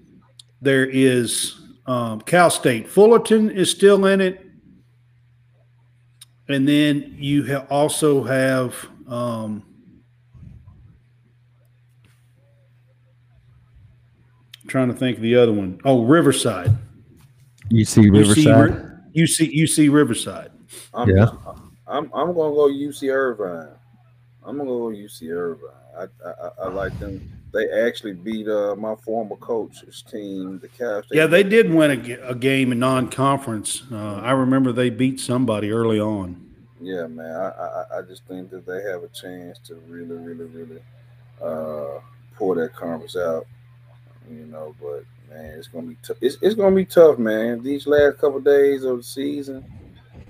[0.62, 4.46] there is um, Cal State Fullerton is still in it.
[6.48, 8.76] And then you ha- also have
[9.08, 9.64] um,
[14.68, 15.80] trying to think of the other one.
[15.86, 16.76] Oh, Riverside.
[17.72, 18.46] UC Riverside.
[19.16, 20.52] UC, Ri- UC UC Riverside.
[20.94, 21.30] I'm, Yeah.
[21.88, 23.70] I'm I'm gonna go UC Irvine.
[24.44, 25.70] I'm gonna go UC Irvine.
[25.98, 27.32] I I, I- I like them.
[27.52, 30.70] They actually beat uh, my former coach's team, the
[31.04, 31.18] State.
[31.18, 33.84] Yeah, they did win a, a game in non-conference.
[33.92, 36.46] Uh, I remember they beat somebody early on.
[36.80, 37.32] Yeah, man.
[37.36, 40.80] I, I I just think that they have a chance to really, really, really
[41.42, 42.00] uh,
[42.36, 43.48] pull that conference out.
[44.30, 46.18] You know, but man, it's gonna be tough.
[46.22, 47.64] It's, it's gonna be tough, man.
[47.64, 49.66] These last couple days of the season,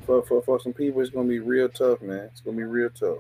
[0.05, 2.29] for, for for some people, it's gonna be real tough, man.
[2.31, 3.19] It's gonna be real tough.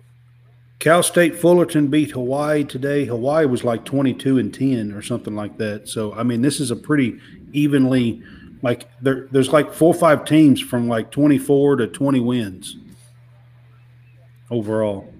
[0.79, 3.03] Cal State Fullerton beat Hawaii today.
[3.03, 5.89] Hawaii was like 22 and 10 or something like that.
[5.89, 7.19] So, I mean, this is a pretty
[7.51, 8.23] evenly,
[8.61, 12.77] like, there, there's like four or five teams from like 24 to 20 wins
[14.49, 15.13] overall.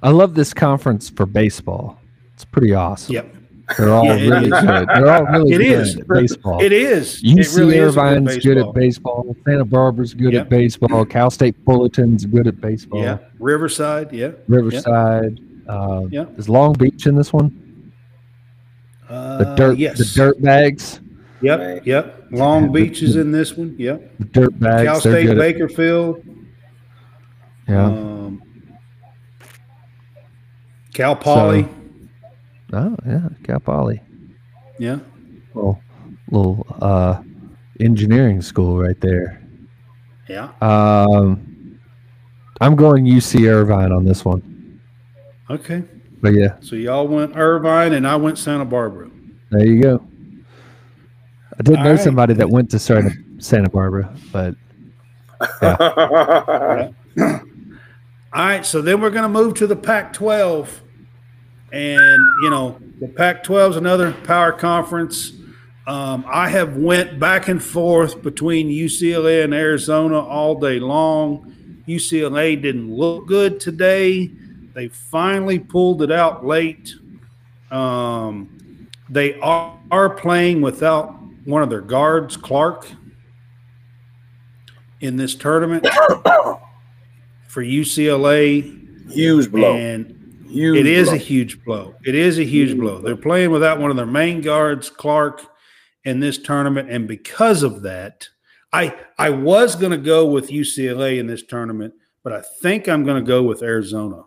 [0.00, 2.00] I love this conference for baseball.
[2.34, 3.14] It's pretty awesome.
[3.14, 3.35] Yep.
[3.76, 4.50] They're all Yeah, it really is.
[4.50, 4.88] good.
[4.88, 5.96] They're all really It good is.
[5.96, 6.62] at baseball.
[6.62, 7.20] It is.
[7.22, 9.36] UC it really is good Irvine's good, at baseball.
[9.44, 10.42] Santa Barbara's good Yep.
[10.44, 11.04] at baseball.
[11.04, 13.02] Cal State Fullerton's good at baseball.
[13.02, 13.18] Yeah.
[13.40, 14.12] Riverside.
[14.12, 14.30] Yeah.
[14.46, 15.40] Riverside.
[15.68, 16.26] Uh, Yeah.
[16.36, 17.92] Is Long Beach in this one?
[19.10, 19.78] Uh, The dirt.
[19.78, 19.98] Yes.
[19.98, 21.00] The dirt bags.
[21.42, 21.86] Yep.
[21.86, 22.26] Yep.
[22.32, 23.74] Long Beach is in this one.
[23.78, 24.18] Yep.
[24.20, 24.82] The dirt bags.
[24.84, 26.22] Cal State good at- Bakersfield.
[27.68, 27.84] yeah.
[27.86, 28.42] Um,
[30.94, 31.68] Cal Poly.
[32.72, 33.28] Oh yeah.
[33.44, 34.00] Cal Poly.
[34.78, 34.98] yeah.
[35.54, 35.80] Little,
[36.30, 37.22] little uh,
[37.80, 39.42] engineering school right there.
[40.28, 40.50] Yeah.
[40.60, 41.78] Um,
[42.60, 44.80] I'm going UC Irvine on this one.
[45.48, 45.82] Okay.
[46.20, 49.08] But yeah, So y'all went Irvine and I went Santa Barbara.
[49.50, 50.06] there you go.
[51.58, 52.00] I did All know right.
[52.00, 54.54] somebody that went to Santa, Santa Barbara, but
[58.32, 60.68] All right, so then we're going to move to the Pac-12,
[61.76, 65.32] and you know the Pac-12 is another power conference.
[65.86, 71.54] Um, I have went back and forth between UCLA and Arizona all day long.
[71.86, 74.30] UCLA didn't look good today.
[74.74, 76.94] They finally pulled it out late.
[77.70, 81.14] Um, they are, are playing without
[81.44, 82.88] one of their guards, Clark,
[85.00, 85.86] in this tournament
[87.46, 89.76] for UCLA, Huge blow.
[89.76, 90.15] and
[90.48, 91.14] Huge it is blow.
[91.14, 91.94] a huge blow.
[92.04, 93.00] It is a huge blow.
[93.00, 95.42] They're playing without one of their main guards, Clark,
[96.04, 98.28] in this tournament, and because of that,
[98.72, 103.04] I I was going to go with UCLA in this tournament, but I think I'm
[103.04, 104.22] going to go with Arizona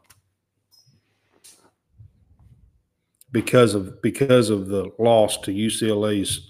[3.31, 6.47] because of because of the loss to UCLA's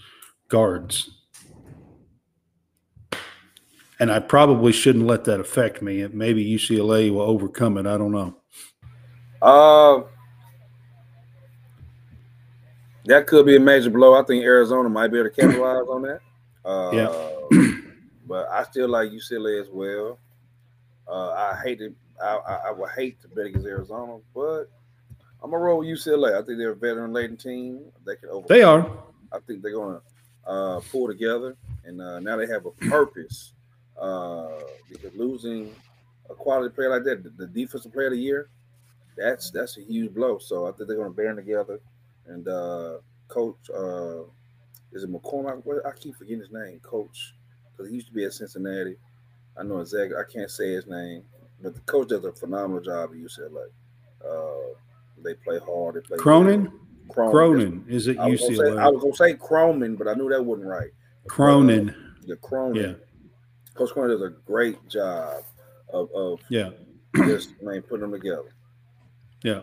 [0.47, 1.11] guards.
[3.99, 6.07] And I probably shouldn't let that affect me.
[6.07, 7.85] Maybe UCLA will overcome it.
[7.85, 8.37] I don't know.
[9.41, 10.01] Uh,
[13.05, 14.13] that could be a major blow.
[14.13, 16.21] I think Arizona might be able to capitalize on that.
[16.65, 17.71] Uh, Yeah.
[18.27, 20.19] but I still like UCLA as well.
[21.07, 24.65] Uh, I hate to, I, I, I would hate to bet against Arizona, but
[25.41, 26.33] I'm gonna roll with UCLA.
[26.33, 27.79] I think they're a veteran laden team.
[28.05, 28.47] They can over.
[28.47, 28.87] They are.
[29.31, 30.01] I think they're gonna
[30.45, 33.53] uh, pull together, and uh, now they have a purpose.
[33.99, 34.59] Uh,
[34.89, 35.75] because losing
[36.29, 38.49] a quality player like that, the, the defensive player of the year,
[39.19, 40.37] that's that's a huge blow.
[40.39, 41.79] So I think they're gonna band together.
[42.27, 42.97] And uh,
[43.27, 44.21] coach, uh,
[44.91, 45.65] is it McCormack?
[45.65, 47.33] What, I keep forgetting his name, coach,
[47.71, 48.97] because he used to be at Cincinnati.
[49.57, 50.15] I know exactly.
[50.15, 51.23] I can't say his name,
[51.61, 53.65] but the coach does a phenomenal job at UCLA.
[54.25, 54.73] Uh,
[55.23, 55.95] they play hard.
[55.95, 56.71] They play Cronin?
[57.09, 57.31] Cronin.
[57.31, 60.43] Cronin is at I gonna say, I was gonna say Cronin, but I knew that
[60.43, 60.91] wasn't right.
[61.27, 61.89] Cronin.
[61.89, 61.93] Uh,
[62.25, 62.75] yeah, Cronin.
[62.81, 62.93] Yeah.
[63.73, 65.43] Coach Cronin does a great job
[65.91, 66.69] of, of Yeah.
[67.25, 68.53] just man putting them together.
[69.43, 69.61] Yeah.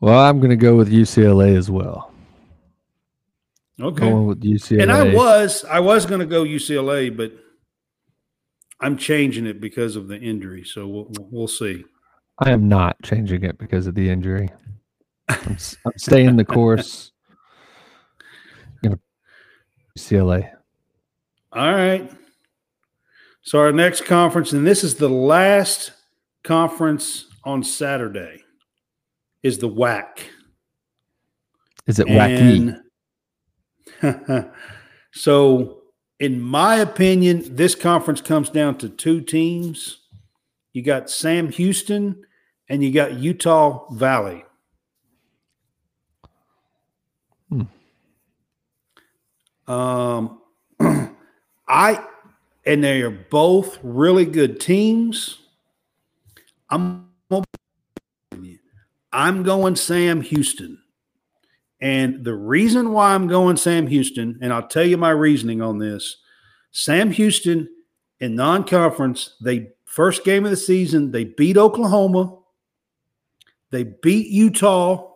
[0.00, 2.12] well, I'm going to go with UCLA as well.
[3.80, 4.00] Okay.
[4.00, 4.82] Going with UCLA.
[4.82, 7.32] And I was I was going to go UCLA, but
[8.80, 10.64] I'm changing it because of the injury.
[10.64, 11.84] So we'll, we'll see.
[12.38, 14.48] I am not changing it because of the injury.
[15.28, 17.12] I'm, I'm staying the course.
[19.98, 20.50] UCLA.
[21.52, 22.10] All right.
[23.48, 25.92] So our next conference, and this is the last
[26.44, 28.42] conference on Saturday,
[29.42, 30.24] is the WAC.
[31.86, 32.76] Is it wacky?
[34.02, 34.50] And
[35.12, 35.80] so,
[36.20, 40.00] in my opinion, this conference comes down to two teams.
[40.74, 42.26] You got Sam Houston
[42.68, 44.44] and you got Utah Valley.
[47.48, 47.62] Hmm.
[49.66, 50.42] Um,
[51.66, 52.07] I
[52.68, 55.38] and they are both really good teams.
[56.68, 57.08] I'm
[59.10, 60.82] I'm going Sam Houston.
[61.80, 65.78] And the reason why I'm going Sam Houston, and I'll tell you my reasoning on
[65.78, 66.18] this
[66.70, 67.70] Sam Houston
[68.20, 72.36] in non conference, they first game of the season, they beat Oklahoma,
[73.70, 75.10] they beat Utah,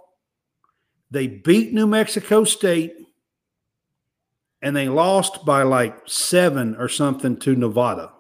[1.11, 2.95] they beat New Mexico State,
[4.63, 8.13] and they lost by like seven or something to Nevada.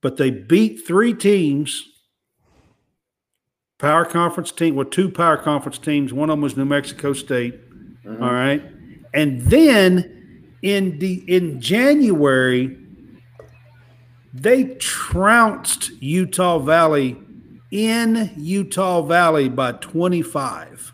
[0.00, 1.88] But they beat three teams
[3.78, 6.12] power conference team with two power conference teams.
[6.12, 7.58] One of them was New Mexico State.
[8.04, 8.22] Mhm.
[8.22, 8.62] All right,
[9.12, 12.78] and then in the in January,
[14.32, 17.16] they trounced Utah Valley
[17.72, 20.92] in Utah Valley by twenty five.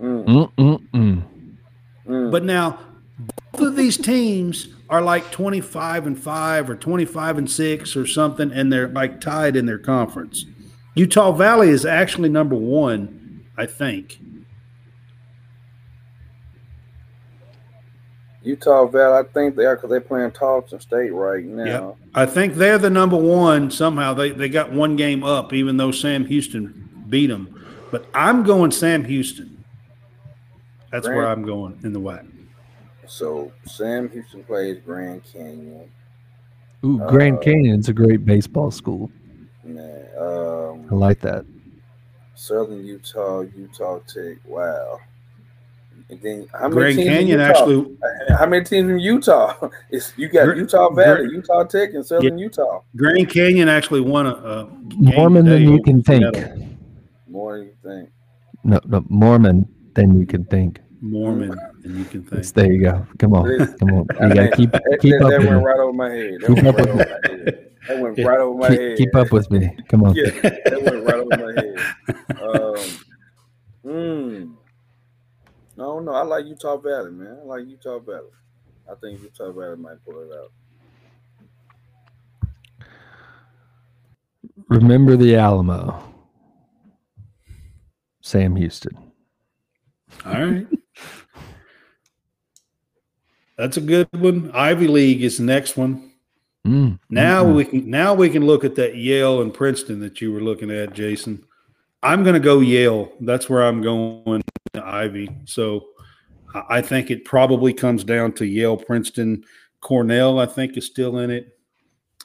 [0.00, 0.24] Mm,
[0.56, 1.22] Mm-mm-mm.
[2.06, 2.30] mm.
[2.30, 2.78] But now
[3.60, 8.72] of these teams are like 25 and 5 or 25 and 6 or something, and
[8.72, 10.44] they're like tied in their conference.
[10.94, 14.18] Utah Valley is actually number one, I think.
[18.42, 21.64] Utah Valley, I think they are because they're playing Tarleton State right now.
[21.64, 21.92] Yeah.
[22.14, 24.14] I think they're the number one somehow.
[24.14, 27.54] They, they got one game up, even though Sam Houston beat them.
[27.90, 29.64] But I'm going Sam Houston.
[30.90, 32.26] That's Grant- where I'm going in the WAC.
[33.08, 35.90] So Sam Houston plays Grand Canyon.
[36.84, 39.10] Ooh, Grand Uh, Canyon's a great baseball school.
[39.64, 41.44] Man, I um, like that.
[42.34, 44.36] Southern Utah, Utah Tech.
[44.44, 45.00] Wow.
[46.10, 47.50] And then how many Grand teams in Canyon Utah?
[47.50, 47.96] actually,
[48.38, 49.70] How many teams in Utah?
[49.90, 52.82] It's you got Gr- Utah Valley, Gr- Utah Tech, and Southern Utah.
[52.96, 56.34] Grand Canyon actually won a, a game Mormon than you can think.
[57.26, 58.10] More than you think.
[58.64, 60.80] No, no, Mormon than you can think.
[61.00, 61.56] Mormon,
[61.88, 62.46] and you can think.
[62.46, 63.06] There you go.
[63.18, 64.06] Come on, come on.
[64.28, 64.70] You gotta keep
[65.00, 65.64] keep that, up that with went me.
[65.64, 66.40] right over my head.
[66.40, 67.70] That Keep went up right with over my head.
[67.88, 68.98] That went right over my Keep, head.
[68.98, 69.76] keep up with me.
[69.88, 70.14] Come on.
[70.14, 71.78] Yeah, that went right over my head.
[72.40, 72.84] Um,
[73.86, 74.54] mm,
[75.76, 76.12] I don't know.
[76.12, 77.38] I like Utah Valley, man.
[77.42, 78.30] I like Utah Valley.
[78.90, 80.52] I think Utah Valley might pull it out.
[84.68, 86.04] Remember the Alamo.
[88.20, 89.12] Sam Houston.
[90.26, 90.66] All right.
[93.58, 94.50] That's a good one.
[94.54, 96.12] Ivy League is the next one.
[96.66, 100.20] Mm, Now mm, we can now we can look at that Yale and Princeton that
[100.20, 101.44] you were looking at, Jason.
[102.02, 103.12] I'm going to go Yale.
[103.20, 104.42] That's where I'm going
[104.74, 105.28] to Ivy.
[105.44, 105.88] So
[106.68, 109.44] I think it probably comes down to Yale, Princeton,
[109.80, 110.38] Cornell.
[110.38, 111.58] I think is still in it.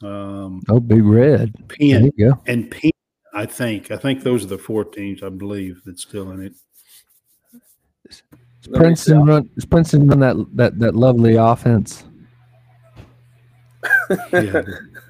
[0.04, 1.54] Um, Oh, Big Red.
[1.70, 2.12] Penn
[2.46, 2.92] and Penn.
[3.34, 3.90] I think.
[3.90, 5.24] I think those are the four teams.
[5.24, 6.54] I believe that's still in it.
[8.68, 9.50] Let me Princeton run.
[9.56, 12.06] Does Princeton run that that that lovely offense?
[14.32, 14.62] Yeah,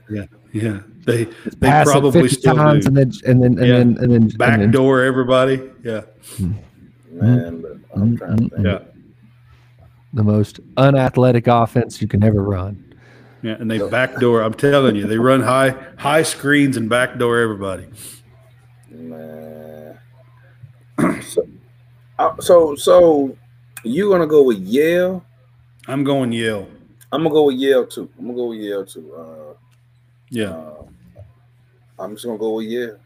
[0.10, 0.80] yeah, yeah.
[1.06, 2.90] They they probably still times do.
[2.90, 3.78] and then and then and Yeah.
[3.78, 5.58] then and then and then, Backdoor everybody.
[5.84, 6.02] Yeah,
[6.38, 6.54] mm-hmm.
[7.20, 8.16] Man, but I'm mm-hmm.
[8.16, 8.52] trying to think.
[8.54, 8.66] Mm-hmm.
[8.66, 8.80] yeah,
[10.14, 12.96] the most unathletic offense you can ever run.
[13.44, 13.56] yeah.
[13.60, 14.42] And they backdoor.
[14.42, 17.86] I'm telling you, they run high high screens and backdoor everybody.
[18.90, 20.00] Man.
[21.22, 21.48] so,
[22.20, 23.38] uh, so, so
[23.84, 25.24] you gonna go with Yale?
[25.88, 26.68] I'm going Yale.
[27.12, 28.10] I'm gonna go with Yale too.
[28.18, 29.14] I'm gonna go with Yale too.
[29.14, 29.54] Uh,
[30.30, 30.84] Yeah, uh,
[32.00, 32.98] I'm just gonna go with Yale.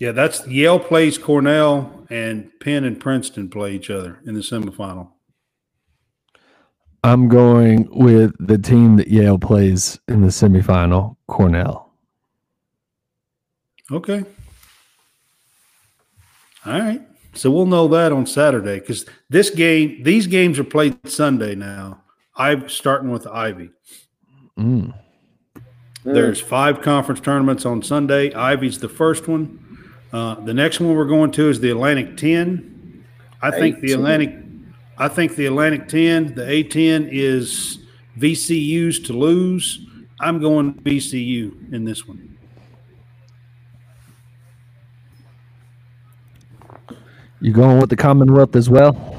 [0.00, 0.12] yeah.
[0.12, 5.08] That's Yale plays Cornell and Penn and Princeton play each other in the semifinal.
[7.04, 11.90] I'm going with the team that Yale plays in the semifinal, Cornell.
[13.90, 14.24] Okay.
[16.64, 17.02] All right.
[17.34, 22.02] So we'll know that on Saturday because this game, these games are played Sunday now.
[22.36, 23.70] I'm starting with Ivy.
[24.58, 24.94] Mm.
[26.04, 28.32] There's five conference tournaments on Sunday.
[28.32, 29.58] Ivy's the first one.
[30.12, 33.04] Uh, the next one we're going to is the Atlantic 10.
[33.40, 34.34] I think the Atlantic,
[34.98, 37.78] I think the Atlantic 10, the A10 is
[38.18, 39.86] VCU's to lose.
[40.20, 42.31] I'm going VCU in this one.
[47.42, 49.18] You going with the Commonwealth as well?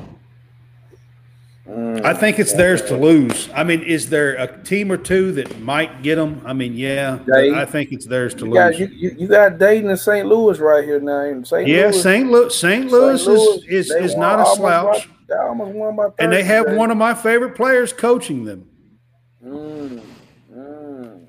[2.05, 3.49] I think it's theirs to lose.
[3.53, 6.41] I mean, is there a team or two that might get them?
[6.45, 8.79] I mean, yeah, but They- I think it's theirs to You got lose.
[8.79, 10.25] you, you, you got Dayton and St.
[10.27, 11.21] Louis right here now.
[11.21, 11.67] And St.
[11.67, 12.31] yeah, Louis, St.
[12.31, 12.81] Louis, St.
[12.83, 12.91] St.
[12.91, 16.31] Louis Louis, is is, is not a slouch, by- they almost won by 30 and
[16.33, 16.77] they have today.
[16.77, 18.67] one of my favorite players coaching them,
[19.45, 20.01] Mm,
[20.53, 21.19] mm,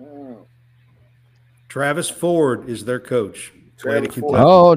[0.00, 0.36] mm.
[1.68, 3.52] Travis Ford is their coach.
[3.78, 4.34] Travis Ford.
[4.40, 4.76] Oh,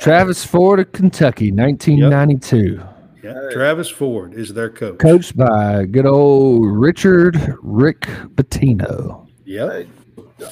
[0.00, 2.80] Travis Ford of Kentucky, 1992.
[3.22, 3.52] Yeah, Hey.
[3.52, 4.98] Travis Ford is their coach.
[4.98, 8.00] Coached by good old Richard Rick
[8.34, 9.26] Pitino.
[9.44, 9.70] Yep.
[9.72, 9.86] Hey,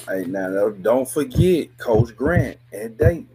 [0.07, 3.27] hey, now don't- don't forget Coach Grant at Dayton.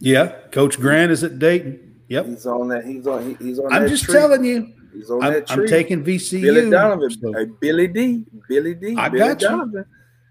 [0.00, 1.78] Yeah, Coach Grant is at Dayton.
[2.08, 2.26] Yep.
[2.26, 2.86] He's on that.
[2.86, 3.36] He's on.
[3.38, 3.70] he- He's on.
[3.72, 4.14] I'm that just tree.
[4.14, 4.68] telling you.
[4.94, 6.40] He's on I'm, that I'm taking VCU.
[6.42, 7.10] Billy Donovan.
[7.10, 8.24] so- Hey, Billy D.
[8.48, 8.94] Billy D.
[8.96, 9.84] I Billy got you.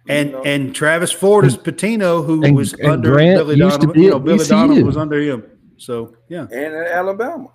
[0.07, 0.09] Donovan.
[0.09, 3.57] and You know, and Travis Ford is Pitino, who And- was and under Grant Billy
[3.57, 3.93] used to Donovan.
[3.93, 4.49] be You at know, Billy VCU.
[4.49, 5.43] Donovan was under him.
[5.77, 7.47] So yeah, and in Alabama.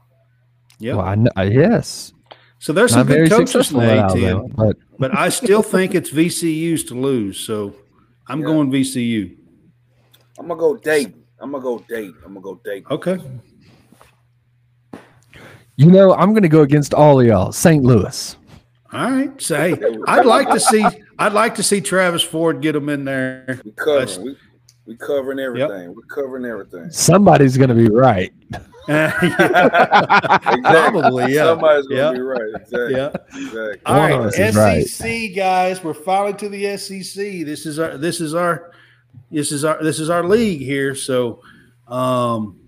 [0.78, 0.94] yeah.
[0.94, 2.12] Well, I know, yes,
[2.58, 5.62] So there's some not very good coaches in the A10, Alabama, but but I still
[5.62, 7.38] think it's VCU's to lose.
[7.38, 7.74] So
[8.28, 8.46] I'm Yeah.
[8.46, 9.36] going VCU.
[10.38, 11.22] I'm gonna go Dayton.
[11.40, 12.14] I'm gonna go Dayton.
[12.24, 12.86] I'm gonna go Dayton.
[12.90, 13.18] Okay.
[15.76, 17.52] you know, I'm going to go against all of y'all.
[17.52, 17.84] St.
[17.84, 18.36] Louis.
[18.92, 19.40] All right.
[19.42, 19.74] say
[20.06, 20.84] I'd like to see
[21.18, 23.60] I'd like to see Travis Ford get him in there.
[23.64, 24.26] We That's- covering.
[24.26, 24.36] We,
[24.86, 25.94] we covering everything.
[25.94, 26.90] We're covering everything.
[26.90, 28.32] Somebody's going to be right.
[30.62, 31.44] Probably, yeah.
[31.44, 32.12] Somebody's gonna Yeah.
[32.12, 32.54] be right.
[32.54, 32.92] Exactly.
[32.94, 33.10] Yeah.
[33.34, 33.76] Exactly.
[33.86, 34.86] All One of right, us is right.
[34.86, 37.44] SEC guys, we're finally to the SEC.
[37.44, 38.72] This is our this is our
[39.30, 40.94] this is our this is our league here.
[40.94, 41.42] So,
[41.86, 42.58] um,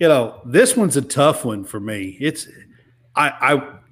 [0.00, 2.16] you know, this one's a tough one for me.
[2.20, 2.48] It's
[3.14, 3.28] I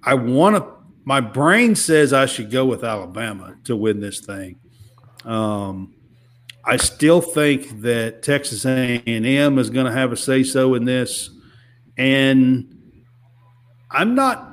[0.03, 0.82] I I want to.
[1.05, 4.61] My brain says I should go with Alabama to win this thing.
[5.25, 5.95] Um,
[6.65, 11.31] I still think that Texas A&M is going to have a say so in this,
[11.97, 12.95] and
[13.91, 14.53] I'm not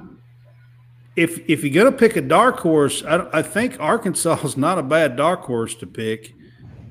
[1.20, 4.80] if if you're going to pick a dark horse, I, I think Arkansas is not
[4.80, 6.34] a bad dark horse to pick.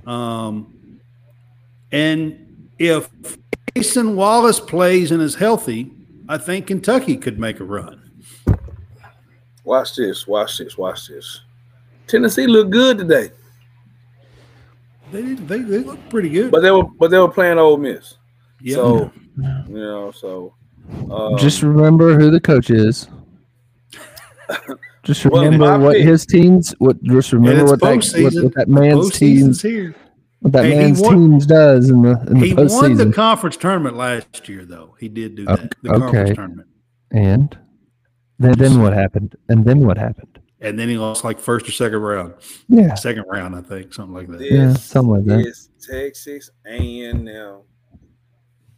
[0.06, 1.00] Um,
[1.90, 3.08] and if
[3.74, 5.90] Cason Wallace plays and is healthy,
[6.28, 7.97] I think Kentucky could make a run.
[9.68, 10.26] Watch this.
[10.26, 10.78] Watch this.
[10.78, 11.42] Watch this.
[12.06, 13.30] Tennessee looked good today,
[15.12, 16.50] They they, they look pretty good.
[16.50, 18.16] but they were but they were playing Ole Miss.
[18.62, 18.74] yeah.
[18.76, 20.54] So you know, so
[21.10, 23.08] um, Just remember who the coach is.
[25.02, 26.74] Just remember my what pick- his teams.
[26.78, 29.94] What just remember what that, what, what that man's teams here.
[30.40, 33.58] what that Hey, man's won- teams does in the in the He won the conference
[33.58, 34.96] tournament last year, though.
[34.98, 35.74] He did do that.
[35.82, 36.00] The Okay.
[36.00, 36.68] conference tournament.
[37.10, 37.58] and
[38.38, 39.36] then then what happened?
[39.48, 40.38] And then what happened?
[40.60, 42.34] And then he lost like first or second round.
[42.68, 44.38] Yeah, Second round, I think, something like that.
[44.38, 45.46] this yeah, something like that.
[45.46, 47.60] is Texas A&M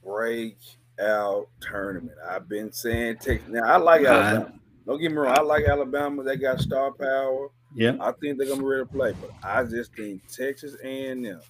[0.04, 2.16] breakout tournament.
[2.28, 3.48] I've been saying Texas.
[3.48, 4.10] Now I like Right.
[4.14, 4.52] Alabama.
[4.86, 5.38] Don't get me wrong.
[5.38, 6.22] I like Alabama.
[6.22, 7.48] They got star power.
[7.74, 7.96] Yeah.
[8.00, 11.40] I think they're gonna be ready to play, but I just think Texas A&M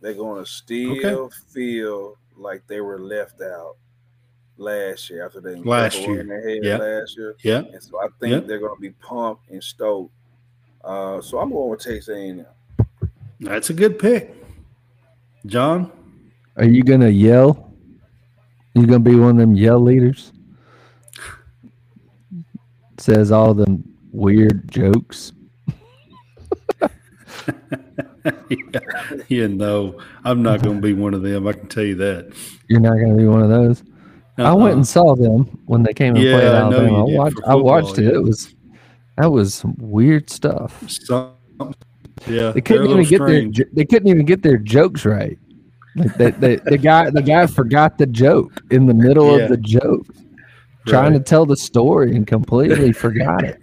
[0.00, 3.76] they're gonna still feel like they were left out
[4.60, 6.20] last year after they Last incredible year.
[6.20, 6.76] in their head Yeah.
[6.76, 7.62] last year, Yeah.
[7.72, 8.40] and so I think Yeah.
[8.40, 10.12] they're gonna be pumped and stoked.
[10.84, 12.46] Uh, so I'm going with Texas A&M.
[13.40, 14.34] That's a good pick.
[15.46, 15.90] John?
[16.56, 17.72] Are you gonna yell?
[18.74, 20.32] You gonna be one of them yell leaders?
[22.98, 23.82] Says all them
[24.12, 25.32] weird jokes.
[29.28, 31.46] yeah, no, I'm not going to be one of them.
[31.46, 32.32] I can tell you that.
[32.68, 33.82] You're not gonna be one of those.
[34.40, 34.72] I went Uh-uh.
[34.76, 37.08] and saw them when they came and Yeah, played I Alabama.
[37.08, 38.12] you I watched, for I watched football, it.
[38.12, 38.18] yeah.
[38.18, 38.54] It was
[39.18, 40.82] that was some weird stuff.
[40.90, 41.32] Some,
[42.26, 43.56] yeah, They couldn't even get their strange.
[43.56, 45.38] jo- they couldn't even get their jokes right.
[45.96, 49.44] Like they, they, the guy the guy forgot the joke in the middle Yeah.
[49.44, 50.06] of the joke,
[50.86, 53.60] trying to tell the story and completely forgot it,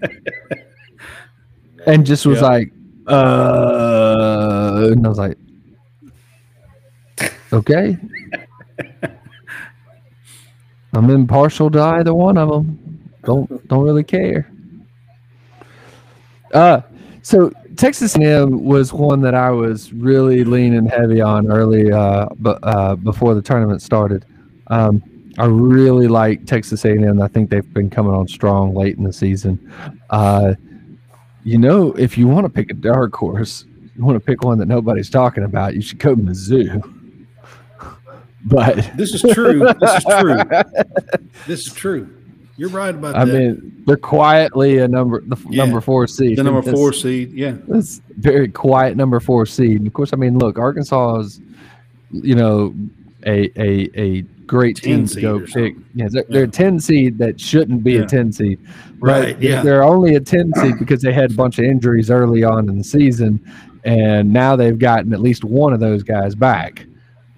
[1.88, 2.72] and just was like,
[3.08, 5.38] uh, and I was like,
[7.54, 7.98] okay.
[10.94, 13.12] I'm impartial to either one of them.
[13.24, 14.50] Don't don't really care.
[16.54, 16.82] Uh,
[17.22, 22.60] so Texas A&M was one that I was really leaning heavy on early, uh, but
[22.64, 24.26] uh, before the tournament started.
[24.68, 25.04] Um,
[25.38, 27.22] I really like Texas A&M.
[27.22, 29.72] I think they've been coming on strong late in the season.
[30.10, 30.56] Uh,
[31.44, 33.66] you know, if you want to pick a dark horse,
[33.96, 35.76] you want to pick one that nobody's talking about.
[35.76, 36.97] You should go Mizzou.
[38.46, 39.60] But This is true.
[39.80, 40.38] This is true.
[41.48, 42.10] this is true.
[42.56, 43.34] You're right about I that.
[43.34, 45.64] mean, they're quietly a number the Yeah.
[45.66, 46.38] number four seed.
[46.38, 47.32] the number four seed.
[47.34, 47.56] Yeah.
[47.70, 49.78] It's very quiet number four seed.
[49.80, 51.42] And of course, I mean, look, Arkansas is,
[52.12, 52.74] you know,
[53.26, 55.76] a a, a great 10 team to seed go pick.
[55.94, 58.02] Yeah, they're, they're a ten seed that shouldn't be Yeah.
[58.04, 58.60] a ten seed.
[59.00, 59.62] Right, yeah.
[59.62, 62.78] They're only a ten seed because they had a bunch of injuries early on in
[62.80, 63.40] the season,
[63.84, 66.86] and now they've gotten at least one of those guys back.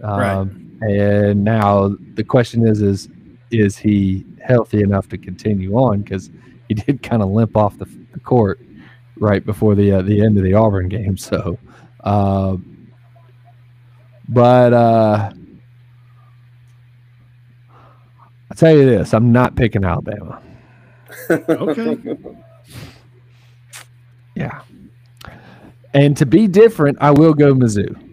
[0.02, 0.32] Right.
[0.32, 3.10] Um, And now the question is, is
[3.52, 6.02] is he healthy enough to continue on?
[6.02, 6.30] Because
[6.68, 8.60] he did kind of limp off the, the court
[9.18, 11.18] right before the uh, the end of the Auburn game.
[11.18, 11.58] So,
[12.04, 12.58] uh,
[14.30, 15.32] but uh,
[18.52, 20.42] I tell you this, I'm not picking Alabama.
[21.30, 21.98] Okay.
[24.36, 24.62] Yeah,
[25.94, 28.09] and to be different, I will go Mizzou because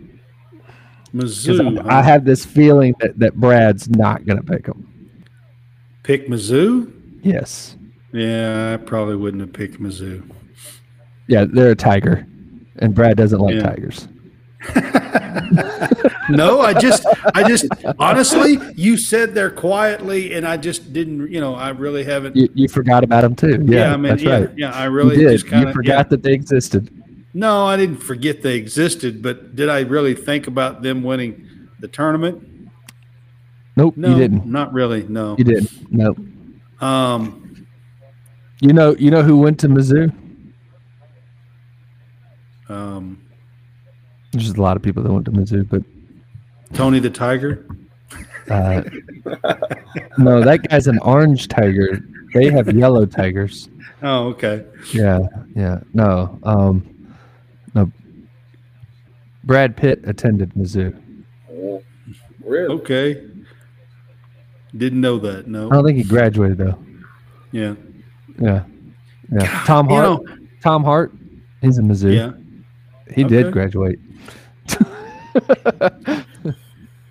[1.15, 1.85] Mizzou.
[1.89, 4.87] I, I have this feeling that that Brad's not going to pick them.
[6.03, 6.93] pick Mizzou.
[7.23, 7.77] Yes,
[8.13, 10.29] Yeah, I probably wouldn't have picked Mizzou.
[11.29, 12.27] yeah, they're a tiger,
[12.79, 13.63] and Brad doesn't like Yeah.
[13.63, 14.09] tigers.
[16.29, 17.67] No, I just, I just,
[18.01, 22.35] honestly, you said there quietly, and I just didn't, you know, I really haven't.
[22.35, 23.65] You, you forgot about them too.
[23.65, 24.51] Yeah, Yeah, I mean, that's yeah, right.
[24.57, 25.31] yeah, I You really did.
[25.31, 26.91] just kind you of forgot that they existed.
[27.37, 31.87] No, I didn't forget they existed, but did I really think about them winning the
[31.87, 32.43] tournament?
[33.77, 34.47] Nope, No, you didn't.
[34.47, 35.03] Not really.
[35.07, 35.37] No.
[35.37, 35.93] You didn't.
[35.93, 36.17] Nope.
[36.81, 37.67] Um,
[38.63, 40.11] You know, you know who went to Mizzou?
[42.71, 43.21] um,
[44.33, 45.83] There's just a lot of people that went to Mizzou, but
[46.73, 47.67] Tony the Tiger.
[48.49, 48.81] Uh,
[50.19, 51.99] no, that guy's an orange tiger.
[52.33, 53.69] They have yellow tigers.
[54.05, 54.65] Oh, okay.
[54.93, 55.19] Yeah,
[55.57, 55.81] yeah.
[55.95, 56.96] No, um,
[57.77, 57.93] no.
[59.45, 60.93] Brad Pitt attended Mizzou.
[62.45, 62.75] Really?
[62.75, 63.23] Okay.
[64.77, 65.47] Didn't know that.
[65.47, 65.69] No.
[65.71, 66.79] I don't think he graduated though.
[67.53, 67.75] Yeah.
[68.41, 68.65] Yeah,
[69.33, 69.63] yeah.
[69.65, 70.23] Tom You Hart.
[70.25, 71.13] know, Tom Hart.
[71.63, 72.15] He's in Mizzou.
[72.15, 72.33] yeah.
[73.15, 73.99] he did graduate.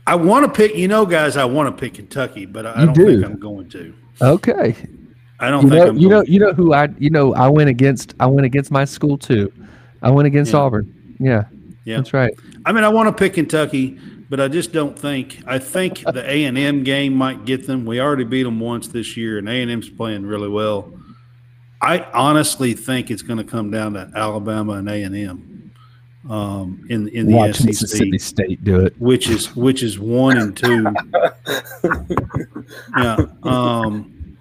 [0.08, 2.86] I want to pick, you know, guys, I want to pick Kentucky, but I You
[2.88, 3.22] don't do.
[3.22, 3.94] think I'm going to.
[4.22, 4.76] Okay.
[5.40, 7.34] I don't You think know, I'm you know, going you know who I, you know,
[7.34, 8.14] I went against.
[8.20, 9.52] I went against my school too.
[10.06, 10.60] I went against Yeah.
[10.60, 11.16] Auburn.
[11.20, 11.44] Yeah,
[11.84, 11.98] Yeah.
[11.98, 12.34] that's right.
[12.66, 13.98] I mean, I want to pick Kentucky,
[14.30, 15.40] but I just don't think.
[15.48, 17.86] I think the A and M game might get them.
[17.86, 20.94] We already beat them once this year, and A and M's playing really well.
[21.82, 25.72] I honestly think it's going to come down to Alabama and A and M
[26.30, 28.94] um, in in the Watch SEC, Mississippi State do it.
[29.00, 30.84] which is which is one and two.
[32.98, 34.38] yeah, um,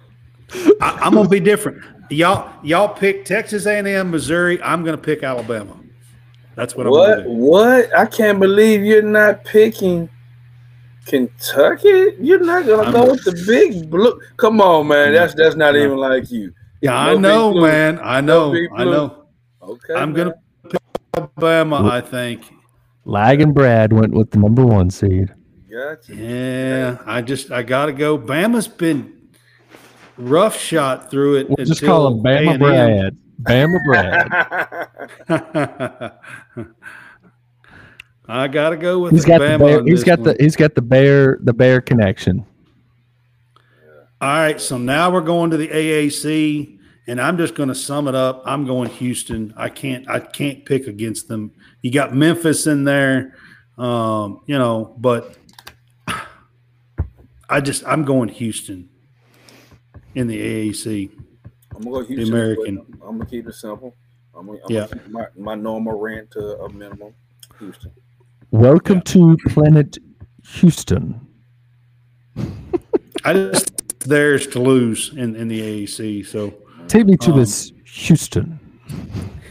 [0.81, 1.81] I, I'm gonna be different.
[2.09, 4.61] Y'all y'all pick Texas A and M, Missouri.
[4.61, 5.75] I'm going to pick Alabama.
[6.55, 7.07] That's what, I'm What?
[7.07, 7.29] going to do.
[7.31, 7.97] What?
[7.97, 10.09] I can't believe you're not picking
[11.05, 12.15] Kentucky.
[12.19, 14.19] You're not gonna go with the big blue.
[14.37, 15.13] Come on, man.
[15.13, 16.53] That's that's not even like you.
[16.81, 17.99] Yeah, I No big know, man.
[18.03, 18.51] I know.
[18.51, 19.25] big I know.
[19.61, 19.93] Okay.
[19.93, 20.33] I'm gonna
[20.69, 20.81] pick
[21.13, 21.87] Alabama.
[21.87, 22.51] I think.
[23.05, 25.33] Lag and Brad went with the number one seed.
[25.71, 26.15] Gotcha.
[26.15, 28.17] Yeah, I just I gotta go.
[28.17, 29.14] Bama's been
[30.17, 31.49] rough shot through it.
[31.49, 32.59] We'll just call him Bama A&M.
[32.59, 33.17] Brad.
[33.41, 33.77] Bama
[35.27, 36.15] Brad.
[38.27, 40.29] I gotta go with He's got the bear, he's got one.
[40.29, 42.45] the he's got the bear the bear connection.
[44.21, 48.07] All right, so now we're going to the AAC, and I'm just going to sum
[48.07, 48.41] it up.
[48.45, 49.53] I'm going Houston.
[49.57, 51.51] I can't I can't pick against them.
[51.81, 53.35] You got Memphis in there,
[53.77, 55.37] um, you know, but
[57.49, 58.89] I just I'm going Houston
[60.15, 60.39] in the
[60.71, 61.09] AAC.
[61.75, 62.33] I'm gonna go Houston.
[62.33, 62.75] American.
[62.99, 63.95] but I'm gonna keep it simple.
[64.33, 64.87] I'm gonna, I'm Yeah.
[64.87, 67.13] gonna keep my, my normal rant to a minimum.
[67.59, 67.91] Houston.
[68.51, 69.97] Welcome to Planet
[70.55, 71.19] Houston.
[73.25, 76.25] I just theirs to lose in, in the AAC.
[76.25, 76.53] So
[76.87, 78.59] Take me to Um, this Houston.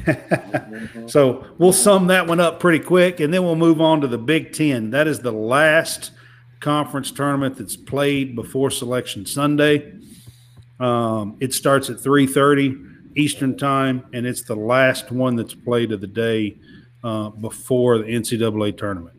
[1.06, 4.18] so we'll sum that one up pretty quick, and then we'll move on to the
[4.18, 4.90] Big Ten.
[4.90, 6.12] That is the last
[6.60, 9.92] conference tournament that's played before Selection Sunday.
[10.84, 12.76] Um, it starts at three thirty
[13.16, 16.58] Eastern Time, and it's the last one that's played of the day
[17.02, 19.16] uh, before the NCAA tournament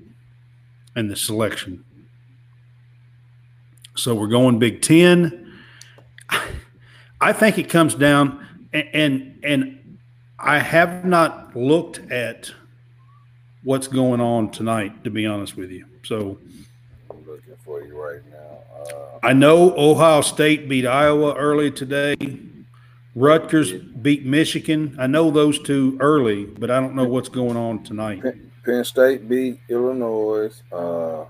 [0.96, 1.84] and the selection.
[3.96, 5.60] So we're going Big Ten.
[7.20, 9.98] I think it comes down, and and, and
[10.38, 12.52] I have not looked at
[13.64, 15.88] what's going on tonight, to be honest with you.
[16.04, 16.38] So
[17.36, 18.60] looking for you right now.
[18.96, 22.16] Uh, I know Ohio State beat Iowa early today.
[23.14, 24.96] Rutgers beat Michigan.
[25.00, 28.22] I know those two early, but I don't know what's going on tonight.
[28.22, 30.62] Penn, Penn State beat Illinois.
[30.72, 31.26] Uh,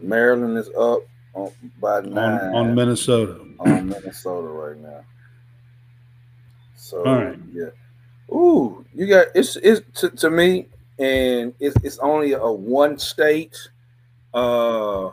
[0.00, 1.00] Maryland is up
[1.34, 3.40] on, by On, nine on Minnesota.
[3.58, 5.00] on Minnesota right now.
[6.76, 7.38] So All right.
[7.52, 7.70] yeah.
[8.34, 10.66] Ooh, you got it's it's to, to me,
[10.98, 13.56] and it's it's only a one state,
[14.34, 15.10] uh,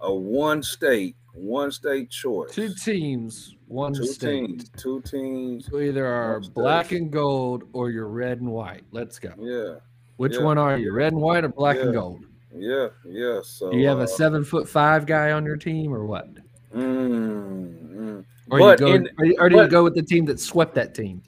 [0.00, 2.52] a one state, one state choice.
[2.52, 4.46] Two teams, one Two state.
[4.46, 5.66] teams, two teams.
[5.66, 6.54] So either are One state.
[6.54, 8.84] black and gold or you're red and white.
[8.92, 9.30] Let's go.
[9.38, 9.80] Yeah,
[10.16, 10.42] Which Yeah.
[10.44, 10.92] one are you?
[10.92, 12.24] Red and white or black and gold?
[12.54, 13.40] yeah, yeah.
[13.42, 16.28] So Do you have uh, a seven foot five guy on your team or what?
[16.74, 18.24] Mm, mm.
[18.50, 20.74] Or, But you go, in- or, or do you go with the team that swept
[20.74, 21.22] that team?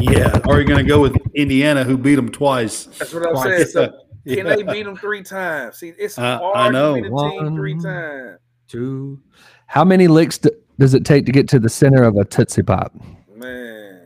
[0.00, 0.40] Yeah.
[0.46, 2.84] Or are you going to go with Indiana, who beat them twice?
[2.98, 3.72] That's what I'm Twice.
[3.72, 3.90] saying.
[3.90, 4.36] So Yeah.
[4.36, 5.76] can they beat them three times?
[5.78, 6.96] See, it's I- hard I know.
[6.96, 8.38] to beat a team three times.
[8.68, 9.20] Two.
[9.66, 12.62] How many licks d- does it take to get to the center of a Tootsie
[12.62, 12.92] Pop?
[13.34, 14.00] Man,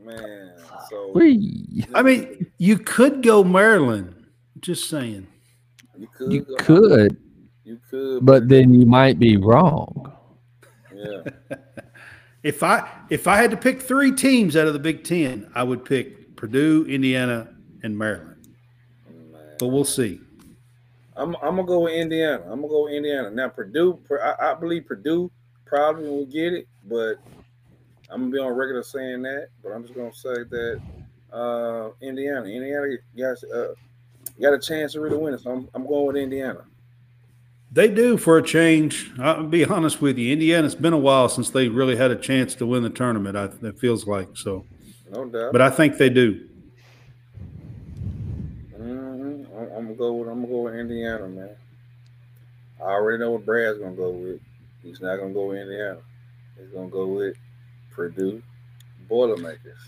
[0.00, 0.52] man.
[0.90, 1.84] So Whee!
[1.94, 4.26] I mean, you could go Maryland.
[4.60, 5.26] Just saying.
[5.98, 7.16] you could, You go- could,
[7.64, 10.12] you could, but then you might be wrong.
[10.94, 11.22] yeah.
[12.42, 15.62] If I if I had to pick three teams out of the Big Ten, I
[15.62, 17.48] would pick Purdue, Indiana,
[17.82, 18.33] and Maryland.
[19.58, 20.20] But we'll see.
[21.16, 22.42] I'm I'm gonna go with Indiana.
[22.44, 23.30] I'm gonna go with Indiana.
[23.30, 25.30] Now Purdue, I, I believe Purdue
[25.64, 27.16] probably will get it, but
[28.10, 29.48] I'm gonna be on record of saying that.
[29.62, 30.80] But I'm just gonna say that
[31.32, 33.68] uh, Indiana, Indiana got uh,
[34.40, 35.40] got a chance to really win it.
[35.40, 36.64] So I'm, I'm going with Indiana.
[37.72, 39.10] They do for a change.
[39.18, 40.32] I'll be honest with you.
[40.32, 43.36] Indiana's been a while since they really had a chance to win the tournament.
[43.36, 44.64] I, it feels like so,
[45.10, 45.50] No doubt.
[45.50, 46.48] but I think they do.
[48.76, 51.50] hmm I'm, I'm gonna go with I'm gonna go with Indiana, man.
[52.80, 54.40] I already know what Brad's gonna go with.
[54.82, 55.98] He's not gonna go with Indiana.
[56.58, 57.36] He's gonna go with
[57.90, 58.42] Purdue
[59.08, 59.78] Boilermakers.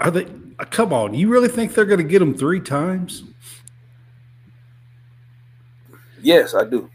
[0.00, 0.26] Are they?
[0.58, 3.24] uh, Come on, you really think they're going to get them three times?
[6.20, 6.90] Yes, I do.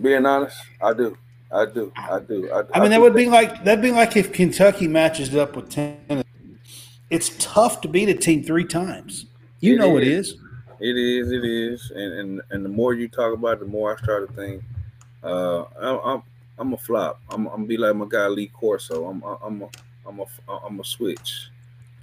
[0.00, 1.16] Being honest, I do.
[1.52, 1.92] I do.
[1.96, 2.50] I do.
[2.50, 5.70] I, I mean, that would be like that'd be like if Kentucky matches up with
[5.70, 6.22] Tennessee.
[7.10, 9.26] It's tough to beat a team three times.
[9.60, 10.28] You It know it is.
[10.30, 10.36] is.
[10.80, 11.30] It is.
[11.32, 11.90] It is.
[11.94, 14.62] And and and the more you talk about, it, the more I start to think.
[15.22, 16.22] Uh, I'm I'm,
[16.58, 17.20] I'm a flop.
[17.30, 19.06] I'm I'm gonna be like my guy Lee Corso.
[19.06, 19.68] I'm I'm a
[20.06, 20.26] I'm a
[20.66, 21.50] I'm a switch.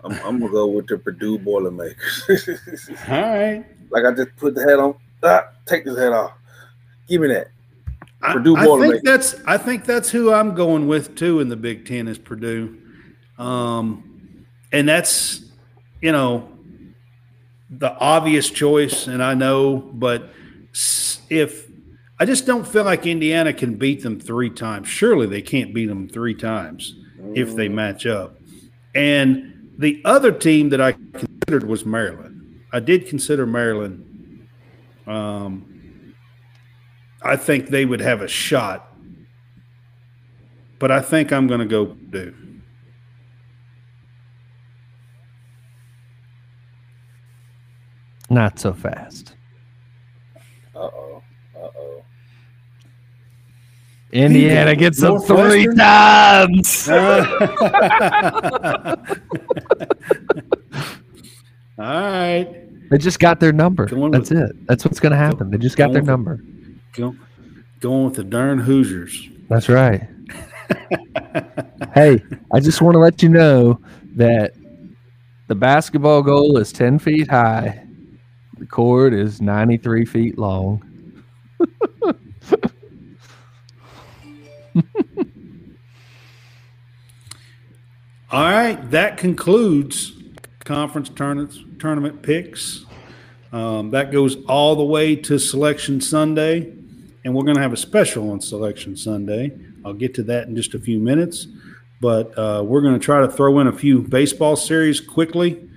[0.03, 2.23] I'm, I'm gonna go with the Purdue Boilermakers.
[3.09, 3.65] All right.
[3.89, 4.95] like I just put the head on.
[5.21, 6.33] Ah, take this head off.
[7.07, 7.47] Give me that.
[8.21, 9.01] I, Purdue I Boilermakers.
[9.01, 12.17] think that's I think that's who I'm going with too in the Big Ten is
[12.17, 12.77] Purdue,
[13.37, 14.12] um,
[14.73, 15.45] and that's
[16.01, 16.49] you know
[17.69, 20.29] the obvious choice, and I know, but
[21.29, 21.67] if
[22.19, 25.87] I just don't feel like Indiana can beat them three times, surely they can't beat
[25.87, 26.95] them three times
[27.35, 28.37] if they match up.
[28.93, 32.61] And the other team that I considered was Maryland.
[32.71, 34.47] I did consider Maryland.
[35.07, 36.13] Um,
[37.21, 38.93] I think they would have a shot,
[40.79, 42.35] but I think I'm going to go do.
[48.33, 49.35] Not so fast.
[50.75, 51.21] Uh oh.
[51.55, 52.03] Uh oh.
[54.11, 55.77] Indiana gets them three Northwestern?
[55.77, 56.89] times.
[61.79, 63.87] All right, They just got their number.
[63.87, 64.67] Going That's with- it.
[64.67, 65.49] That's what's going to happen.
[65.49, 66.39] They just got their with- number.
[66.93, 67.15] go,
[67.79, 69.27] going with the darn Hoosiers.
[69.49, 70.07] That's right.
[71.95, 72.23] hey,
[72.53, 73.79] I just want to let you know
[74.15, 74.53] that
[75.47, 77.85] the basketball goal is 10 feet high.
[78.63, 80.81] The court is 93 feet long.
[88.31, 90.13] All right, that concludes
[90.63, 92.85] conference tournaments, tournament picks.
[93.51, 96.73] Um, that goes all the way to Selection Sunday,
[97.25, 99.51] and we're going to have a special on Selection Sunday.
[99.83, 101.47] I'll get to that in just a few minutes,
[101.99, 105.69] but uh, we're going to try to throw in a few baseball series quickly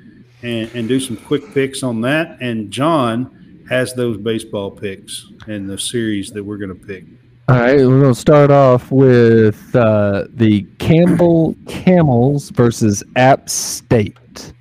[0.42, 2.38] and, and do some quick picks on that.
[2.40, 7.04] And John has those baseball picks and the series that we're going to pick.
[7.48, 14.52] All right, we're going to start off with uh, the Campbell Camels versus App State.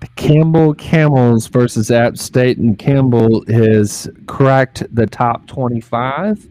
[0.00, 6.48] The Campbell Camels versus App State, and Campbell has cracked the top 25.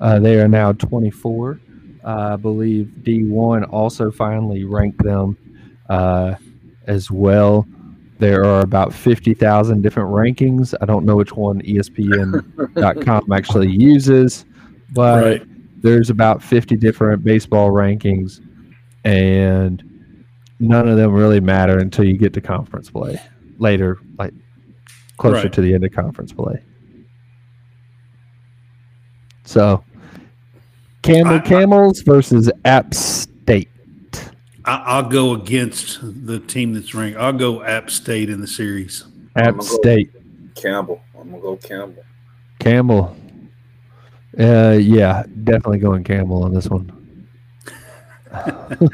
[0.00, 1.60] Uh, they are now 24.
[2.02, 5.36] Uh, I believe D1 also finally ranked them
[5.90, 6.34] uh,
[6.86, 7.66] as well.
[8.18, 10.74] There are about 50,000 different rankings.
[10.80, 14.44] I don't know which one ESPN.com actually uses,
[14.94, 15.42] but Right.
[15.82, 18.40] there's about 50 different baseball rankings,
[19.04, 19.82] and
[20.60, 23.20] none of them really matter until you get to conference play
[23.58, 24.32] later, like
[25.18, 25.52] closer Right.
[25.52, 26.62] to the end of conference play.
[29.44, 29.84] So,
[31.04, 33.25] I- Camels versus App State.
[34.66, 37.18] I, I'll go against the team that's ranked.
[37.18, 39.04] I'll go App State in the series.
[39.36, 40.10] App I'ma go- State.
[40.54, 41.00] Campbell.
[41.18, 42.02] I'm gonna go Campbell.
[42.58, 43.16] Campbell.
[44.38, 46.92] Uh, yeah, definitely going Campbell on this one.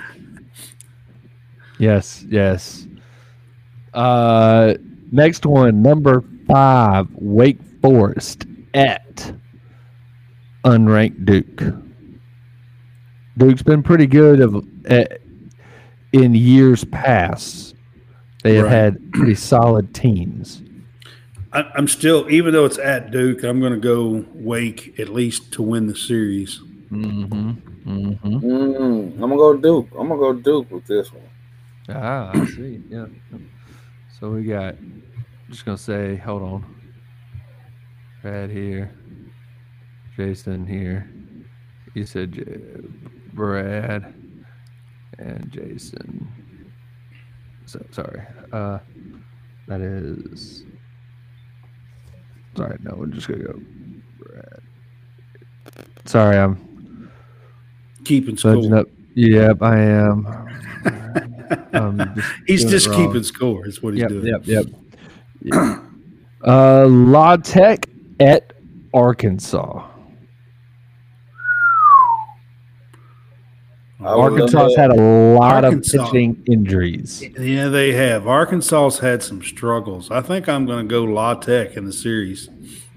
[1.78, 2.86] yes, yes.
[3.94, 4.74] Uh,
[5.10, 9.32] next one, number five, Wake Forest at
[10.64, 11.62] unranked Duke.
[13.38, 15.21] Duke's been pretty good of at,
[16.12, 17.74] in years past.
[18.42, 18.72] They have Right.
[18.72, 20.62] had pretty solid teams.
[21.52, 25.52] I, I'm still, even though it's at Duke, I'm going to go Wake at least
[25.52, 26.60] to win the series.
[26.90, 27.50] Mm-hmm.
[27.90, 28.36] Mm-hmm.
[28.38, 29.88] Mm, I'm gonna go Duke.
[29.98, 31.22] I'm gonna go Duke with this one.
[31.88, 32.80] Ah, I see.
[32.88, 33.06] Yeah.
[34.20, 34.76] So we got.
[35.50, 36.76] Just gonna say, hold on.
[38.22, 38.92] Brad here.
[40.16, 41.10] Jason here.
[41.94, 42.38] You said
[43.32, 44.14] Brad
[45.22, 46.28] and Jason.
[47.66, 48.22] So sorry.
[48.52, 48.78] Uh,
[49.68, 50.64] that is.
[52.56, 53.60] Sorry, no, we're just gonna go.
[54.18, 54.60] Brad.
[56.04, 57.10] Sorry, I'm
[58.04, 58.76] Keeping score.
[58.76, 58.86] up.
[59.14, 60.48] Yep, I am.
[61.74, 63.66] Um, just He's just keeping score.
[63.66, 64.26] Is what he's Yep, doing.
[64.26, 64.66] yep, yep.
[65.42, 65.80] yep.
[66.46, 67.86] uh, La Tech
[68.20, 68.54] at
[68.94, 69.86] Arkansas.
[74.04, 74.94] I I Arkansas had a
[75.38, 75.98] lot Arkansas.
[76.02, 77.22] of pitching injuries.
[77.38, 78.26] Yeah, they have.
[78.26, 80.10] Arkansas's had some struggles.
[80.10, 82.48] I think I'm going to go La Tech in the series.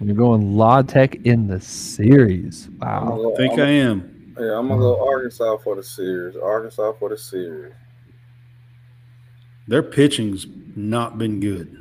[0.02, 2.70] You're going La Tech in the series.
[2.82, 3.06] Wow.
[3.18, 4.12] go- I think I'm- I am.
[4.38, 6.36] Yeah, I'm gonna go Arkansas for the series.
[6.36, 7.72] Arkansas for the series.
[9.68, 10.46] Their pitching's
[10.76, 11.74] not been good.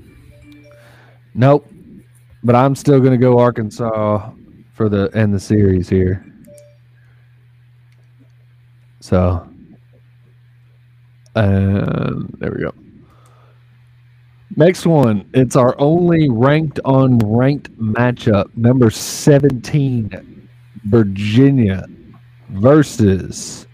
[1.35, 1.67] Nope.
[2.45, 4.31] But I'm still going to go Arkansas
[4.73, 6.25] for the and the series here.
[9.05, 9.47] So,
[11.37, 12.73] um, there we go.
[14.57, 15.29] Next one.
[15.35, 18.47] It's our only ranked on ranked matchup.
[18.57, 20.49] Number 17,
[20.85, 21.85] Virginia
[22.49, 23.67] versus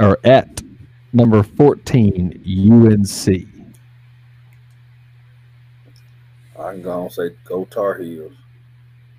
[0.00, 0.62] or at
[1.12, 3.46] number 14, UNC.
[6.58, 8.32] I'm gonna say go Tar Heels.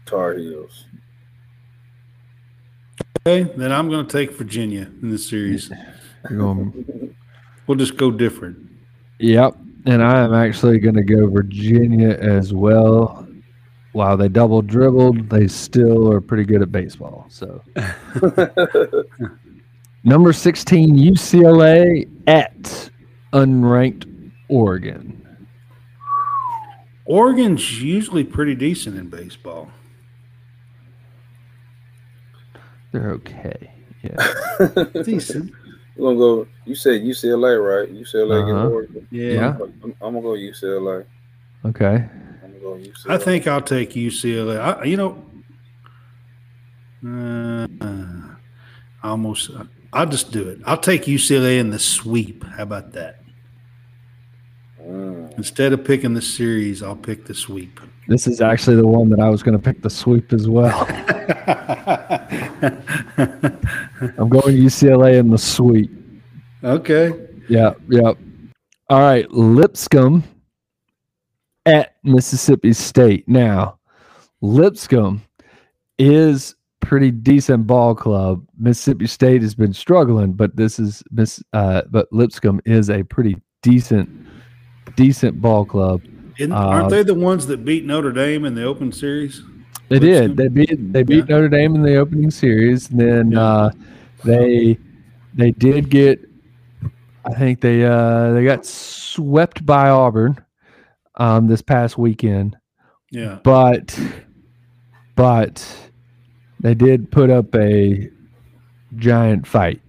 [0.08, 0.86] Tar Heels.
[3.28, 5.72] Okay, then I'm going to take Virginia in the series.
[6.30, 7.16] You're going
[7.68, 8.58] We'll just go different.
[9.20, 9.56] Yep.
[9.86, 13.28] And I am actually going to go Virginia as well.
[13.94, 17.26] While they double dribbled, they still are pretty good at baseball.
[17.30, 17.62] So,
[20.04, 22.90] number 16, UCLA at
[23.34, 25.48] unranked Oregon.
[27.06, 29.70] Oregon's usually pretty decent in baseball.
[32.92, 33.72] They're okay.
[34.04, 34.86] Yeah.
[35.04, 35.52] Decent.
[35.96, 36.48] We're gonna go.
[36.66, 37.94] You said UCLA, right?
[37.94, 38.44] UCLA Uh-huh.
[38.52, 39.08] against Oregon.
[39.12, 39.58] Yeah.
[39.62, 41.06] I'm, I'm gonna go UCLA.
[41.66, 42.10] Okay.
[42.44, 43.10] I'm gonna go UCLA.
[43.10, 44.60] I think I'll take UCLA.
[44.60, 45.24] I, you know,
[47.06, 47.68] uh,
[49.04, 49.52] I almost.
[49.94, 50.60] I'll just do it.
[50.66, 52.44] I'll take UCLA in the sweep.
[52.46, 53.20] How about that?
[54.82, 55.38] Mm.
[55.38, 57.80] Instead of picking the series, I'll pick the sweep.
[58.12, 60.82] This is actually the one that I was going to pick the sweep as well.
[64.18, 65.90] I'm going UCLA in the sweep.
[66.62, 67.14] okay.
[67.48, 68.12] Yeah, yeah.
[68.90, 70.26] All right, Lipscomb
[71.66, 73.30] at Mississippi State.
[73.30, 73.80] Now,
[74.42, 75.22] Lipscomb
[75.98, 78.46] is pretty decent ball club.
[78.60, 81.42] Mississippi State has been struggling, but this is Miss.
[81.54, 84.10] Uh, but Lipscomb is a pretty decent,
[84.98, 86.02] decent ball club.
[86.40, 89.44] Uh, aren't they the ones that beat Notre Dame in the Open Series?
[89.90, 90.38] They did.
[90.38, 90.94] They beat.
[90.94, 91.36] They beat Yeah.
[91.36, 92.90] Notre Dame in the opening series.
[92.90, 93.42] And then Yeah.
[93.42, 93.72] uh,
[94.24, 94.78] they
[95.34, 96.20] they did get.
[97.26, 100.38] I think they uh, they got swept by Auburn
[101.16, 102.58] um, this past weekend,
[103.12, 103.40] Yeah.
[103.44, 104.00] but
[105.16, 105.64] but
[106.62, 108.10] they did put up a
[108.96, 109.82] giant fight.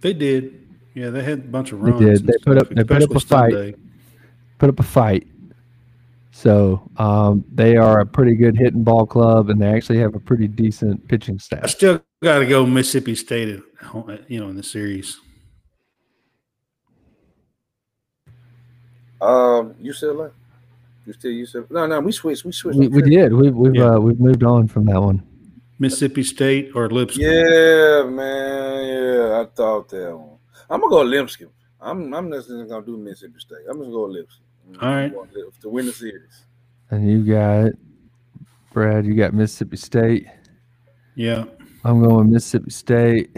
[0.00, 0.54] They did.
[0.94, 2.00] Yeah, they had a bunch of runs.
[2.00, 2.26] They did.
[2.26, 3.78] They put up- they put up a especially fight.
[4.58, 5.26] Put up a fight.
[6.36, 10.20] So um, they are a pretty good hitting ball club, and they actually have a
[10.20, 11.60] pretty decent pitching staff.
[11.62, 13.48] I still got to go Mississippi State,
[14.10, 15.18] at you know, in the series.
[19.18, 20.30] Um, UCLA.
[21.06, 21.70] You still UCLA?
[21.70, 22.44] No, no, we switched.
[22.44, 22.78] We switched.
[22.78, 23.32] We, we did.
[23.32, 23.94] We, we've Yeah.
[23.94, 25.26] uh, we've moved on from that one.
[25.78, 27.22] Mississippi State or Lipscomb.
[27.24, 28.86] Yeah, man.
[28.86, 30.36] Yeah, I thought that one.
[30.68, 31.48] I'm gonna go Lipscomb.
[31.80, 33.64] I'm I'm not just gonna do Mississippi State.
[33.70, 34.42] I'm just gonna go Lipscomb.
[34.80, 35.04] All right.
[35.04, 35.30] I'm going
[35.62, 36.44] to win the series.
[36.90, 37.72] And you got
[38.72, 39.06] Brad.
[39.06, 40.26] You got Mississippi State.
[41.14, 41.44] Yeah.
[41.84, 43.36] I'm going Mississippi State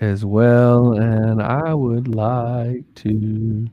[0.00, 3.68] as well, and I would like to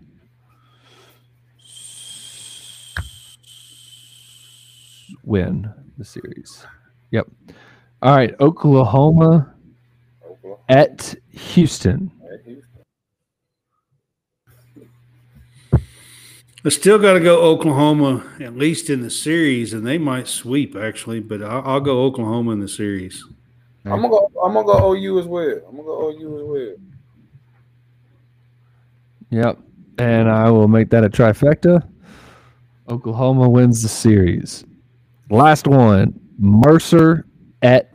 [5.24, 6.66] win the series.
[7.12, 7.28] Yep.
[8.02, 9.54] All right, Oklahoma
[10.26, 10.62] Oklahoma.
[10.70, 12.12] at Houston.
[12.32, 12.63] at Houston.
[16.66, 20.76] I still got to go Oklahoma at least in the series, and they might sweep
[20.78, 23.26] actually, but I'll, I'll go Oklahoma in the series.
[23.86, 24.32] I'm gonna go.
[24.42, 25.60] I'm gonna go OU as well.
[25.68, 26.76] I'm gonna go OU as well.
[29.30, 29.60] Yep.
[29.98, 31.86] And I will make that a trifecta.
[32.88, 34.64] Oklahoma wins the series.
[35.30, 37.26] Last one Mercer
[37.62, 37.92] at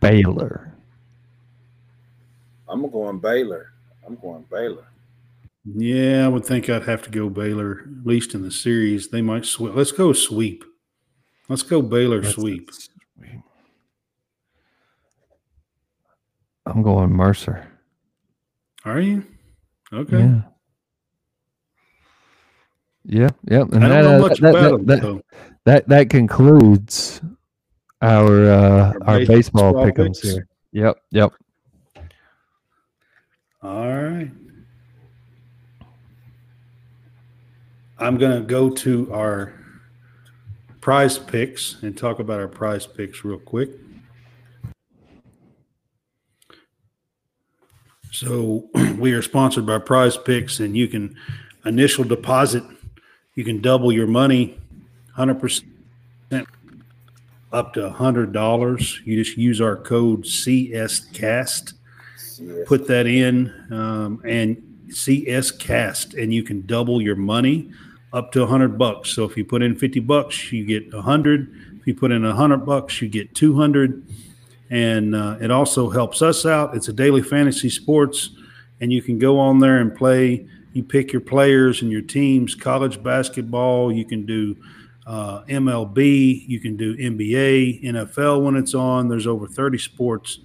[0.00, 0.74] Baylor.
[2.68, 3.72] I'm going Baylor.
[4.06, 4.89] I'm going Baylor.
[5.64, 9.08] Yeah, I would think I'd have to go Baylor at least in the series.
[9.08, 9.74] They might sweep.
[9.74, 10.64] Let's go sweep.
[11.48, 12.70] Let's go Baylor sweep.
[16.66, 17.66] I'm going Mercer.
[18.84, 19.24] Are you?
[19.92, 20.18] Okay.
[20.18, 20.40] Yeah.
[23.04, 23.72] Yeah, yep.
[23.72, 25.16] And I don't that, know uh, much that, about that, them.
[25.16, 25.24] that,
[25.64, 27.20] that, that concludes
[28.02, 30.46] our uh, Our our baseball baseball pickums here.
[30.72, 31.32] Yep, yep.
[33.62, 34.30] All right.
[38.00, 39.52] I'm going to go to our
[40.80, 43.68] prize picks and talk about our prize picks real quick.
[48.10, 51.14] So we are sponsored by Prize Picks, and you can
[51.66, 52.64] initial deposit.
[53.34, 54.58] You can double your money,
[55.14, 55.68] hundred percent,
[57.52, 59.00] up to hundred dollars.
[59.04, 61.74] You just use our code CSCast.
[62.38, 62.66] Yes.
[62.66, 64.56] Put that in, um, and
[64.88, 67.70] CSCast, and you can double your money
[68.12, 69.10] up to hundred bucks.
[69.10, 71.54] So if you put in fifty bucks, you get hundred.
[71.80, 74.02] If you put in hundred bucks, you get two hundred
[74.70, 76.76] and uh, it also helps us out.
[76.76, 78.30] It's a daily fantasy sports,
[78.80, 80.46] and you can go on there and play.
[80.72, 82.54] You pick your players and your teams.
[82.54, 84.56] College basketball, you can do
[85.06, 89.08] uh, MLB, you can do NBA, NFL when it's on.
[89.08, 90.38] There's over 30 sports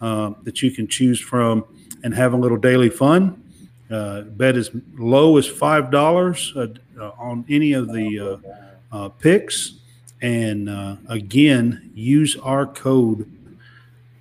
[0.00, 1.64] uh, that you can choose from
[2.02, 3.44] and have a little daily fun.
[3.90, 6.66] Uh, bet as low as five dollars uh, uh,
[7.00, 9.74] on any of the uh, uh, picks,
[10.20, 13.30] and uh, again, use our code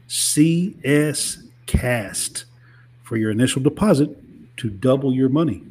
[0.07, 1.43] CSCast
[3.03, 4.09] for your initial deposit
[4.57, 5.63] to double your money.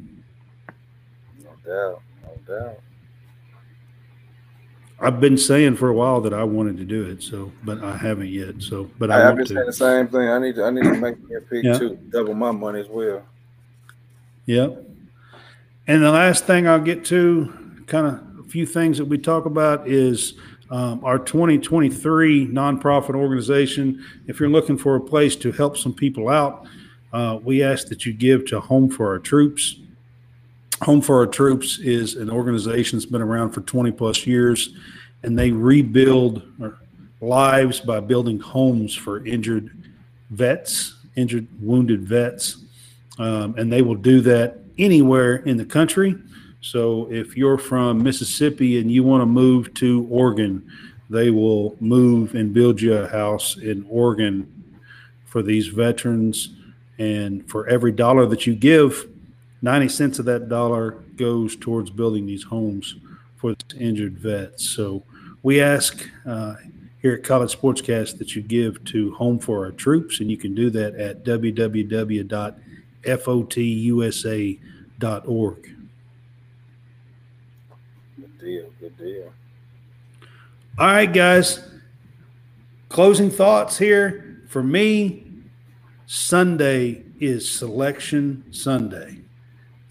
[1.43, 2.01] No doubt.
[2.23, 2.79] No doubt.
[4.99, 7.95] I've been saying for a while that I wanted to do it, so but I
[7.95, 8.63] haven't yet.
[8.63, 9.53] So, but I, I, have been to.
[9.53, 10.27] saying the same thing.
[10.27, 10.63] I need to.
[10.63, 11.77] I need to make me a pick Yeah.
[11.77, 11.99] too.
[12.09, 13.21] Double my money as well.
[14.47, 14.86] Yep.
[15.89, 19.45] And the last thing I'll get to, kind of a few things that we talk
[19.45, 20.33] about is
[20.69, 24.05] um, our 2023 nonprofit organization.
[24.27, 26.67] If you're looking for a place to help some people out,
[27.13, 29.77] uh, we ask that you give to Home for Our Troops.
[30.81, 34.75] Home for Our Troops is an organization that's been around for 20 plus years,
[35.23, 36.43] and they rebuild
[37.21, 39.71] lives by building homes for injured
[40.31, 42.65] vets, injured, wounded vets
[43.19, 46.15] um, and they will do that anywhere in the country.
[46.61, 50.69] So if you're from Mississippi and you want to move to Oregon,
[51.09, 54.51] they will move and build you a house in Oregon
[55.25, 56.49] for these veterans.
[56.99, 59.07] And for every dollar that you give,
[59.61, 62.95] 90 cents of that dollar goes towards building these homes
[63.37, 64.67] for injured vets.
[64.69, 65.03] So
[65.43, 66.55] we ask uh,
[67.01, 70.53] here at College Sportscast that you give to Home for Our Troops, and you can
[70.53, 71.23] do that at
[73.03, 75.75] www.fotusa.org.
[78.19, 78.65] Good deal.
[78.79, 79.31] Good deal.
[80.77, 81.59] All right, guys.
[82.89, 85.25] Closing thoughts here for me.
[86.05, 89.19] Sunday is Selection Sunday.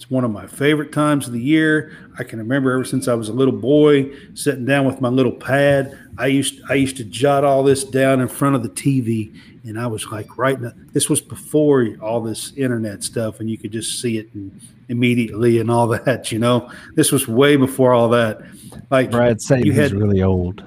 [0.07, 1.91] It's one of my favorite times of the year.
[2.17, 5.33] I can remember ever since I was a little boy, sitting down with my little
[5.33, 5.99] pad.
[6.17, 9.81] I used I used to jot all this down in front of the TV, and
[9.81, 10.71] I was like writing.
[10.93, 15.59] This was before all this internet stuff, and you could just see it and immediately
[15.59, 16.31] and all that.
[16.31, 18.43] You know, this was way before all that.
[18.91, 20.63] Like Brad Saban you is had really old.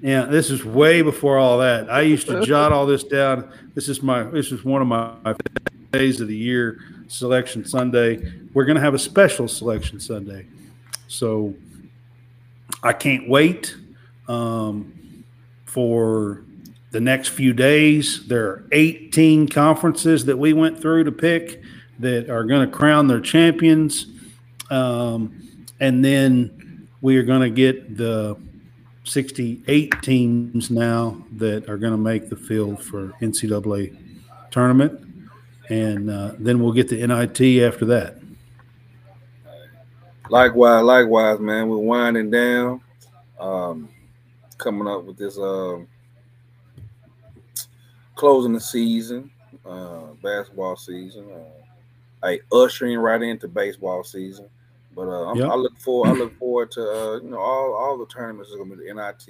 [0.00, 1.90] yeah, this is way before all that.
[1.90, 3.52] I used to jot all this down.
[3.74, 5.34] This is my this is one of my, my
[5.92, 8.32] days of the year, selection Sunday.
[8.54, 10.46] We're gonna have a special selection Sunday.
[11.08, 11.54] So
[12.82, 13.74] I can't wait
[14.28, 15.24] um,
[15.64, 16.44] for
[16.90, 18.26] the next few days.
[18.26, 21.62] There are 18 conferences that we went through to pick
[21.98, 24.06] that are going to crown their champions.
[24.70, 28.36] Um, and then we are going to get the
[29.04, 33.96] 68 teams now that are going to make the field for NCAA
[34.50, 35.07] tournament.
[35.70, 38.16] And uh, then we'll get the NIT after that.
[40.30, 41.68] Likewise, likewise, man.
[41.68, 42.80] We're winding down.
[43.38, 43.88] Um,
[44.56, 45.86] coming up with this um
[48.16, 49.30] closing the season,
[49.64, 51.30] uh, basketball season.
[51.32, 54.46] Uh, I ushering right into baseball season.
[54.94, 55.48] But uh, I'm, Yep.
[55.48, 56.08] I look forward.
[56.08, 58.50] I look forward to uh, you know all, all the tournaments.
[58.50, 59.26] Is gonna be the NIT,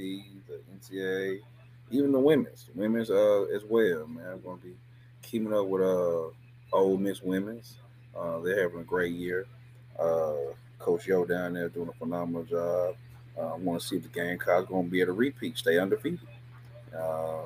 [0.47, 1.41] the NCAA,
[1.91, 4.07] even the women's, the women's uh, as well.
[4.07, 4.75] Man, gonna be
[5.29, 6.29] keeping up with uh
[6.73, 7.77] Ole Miss Women's.
[8.17, 9.47] Uh, they're having a great year.
[9.99, 10.35] Uh,
[10.79, 12.95] Coach Yo down there doing a phenomenal job.
[13.39, 15.79] Uh, I want to see if the Gamecocks going to be able to repeat, stay
[15.79, 16.21] undefeated.
[16.97, 17.43] Uh,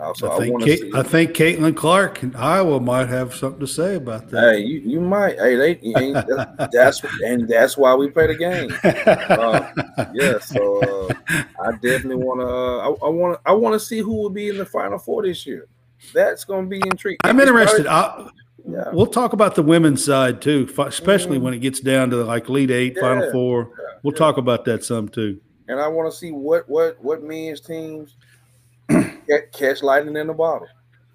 [0.00, 0.90] also, I I, think want to Kate, see.
[0.94, 4.54] I think Caitlin Clark in Iowa might have something to say about that.
[4.54, 5.38] Hey, you, you might.
[5.38, 6.26] Hey, they ain't,
[6.72, 8.70] that's and that's why we play the game.
[8.82, 9.70] uh,
[10.12, 11.14] Yeah, so uh,
[11.62, 12.46] I definitely want to.
[12.46, 13.48] Uh, I want to.
[13.48, 15.68] I want to see who will be in the final four this year.
[16.12, 17.18] That's going to be intriguing.
[17.24, 17.86] I'm interested.
[17.86, 18.28] I,
[18.66, 18.84] Yeah.
[18.92, 21.42] We'll talk about the women's side too, especially Mhm.
[21.42, 23.70] when it gets down to like Elite Eight, final four.
[23.78, 24.18] yeah, We'll yeah.
[24.18, 25.40] talk about that some too.
[25.68, 28.16] and I want to see what what what men's teams
[28.90, 30.68] ca- catch lightning in the bottle.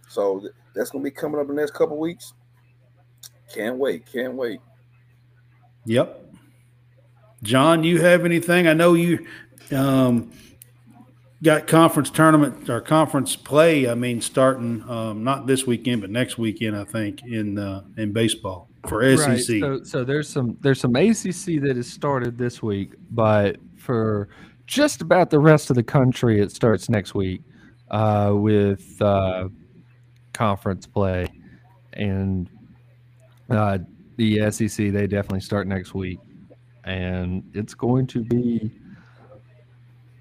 [0.10, 0.44] So
[0.76, 2.34] that's gonna be coming up in the next couple weeks.
[3.54, 4.60] Can't wait, can't wait.
[5.86, 6.26] Yep.
[7.42, 8.68] John, you have anything?
[8.68, 9.26] I know you.
[9.72, 10.32] Um,
[11.44, 13.88] got conference tournament or conference play.
[13.90, 18.14] I mean, starting um, not this weekend, but next weekend, I think in uh, in
[18.14, 19.28] baseball for SEC.
[19.28, 19.40] Right.
[19.40, 24.30] So, so there's some there's some ACC that has started this week, but for
[24.68, 27.42] just about the rest of the country, it starts next week
[27.90, 29.48] uh, with uh,
[30.34, 31.28] conference play,
[31.94, 32.50] and
[33.50, 33.80] uh,
[34.18, 36.20] the SEC they definitely start next week,
[36.84, 38.72] and it's going to be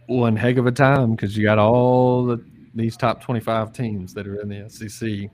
[0.09, 2.43] one heck of a time because you got all the,
[2.75, 5.31] these top 25 teams that are in the SEC,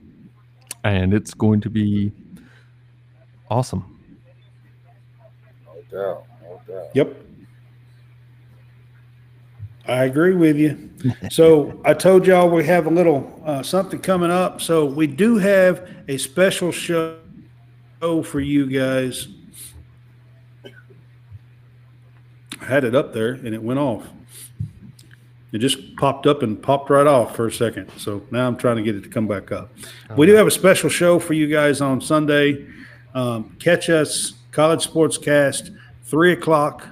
[0.83, 2.13] and it's going to be
[3.51, 3.99] awesome.
[5.65, 6.25] No doubt.
[6.43, 6.91] No doubt.
[6.93, 7.17] Yep.
[9.87, 10.91] I agree with you.
[11.31, 14.63] So I told y'all we have a little uh, something coming up.
[14.63, 17.19] So we do have a special show
[18.01, 19.29] for you guys.
[20.65, 20.71] I
[22.65, 24.07] had it up there and it went off.
[25.55, 27.89] It just popped up and popped right off for a second.
[27.97, 29.71] So now I'm trying to get it to come back up.
[30.17, 32.67] We do have a special show for you guys on Sunday.
[33.15, 35.73] Um, catch us, College Sportscast,
[36.03, 36.85] 3 o'clock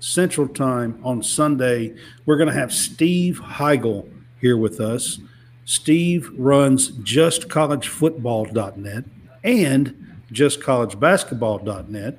[0.00, 1.94] Central Time on Sunday.
[2.24, 4.10] We're going to have Steve Heigl
[4.40, 5.20] here with us.
[5.66, 9.04] Steve runs justcollegefootball.net
[9.44, 12.18] and justcollegebasketball.net.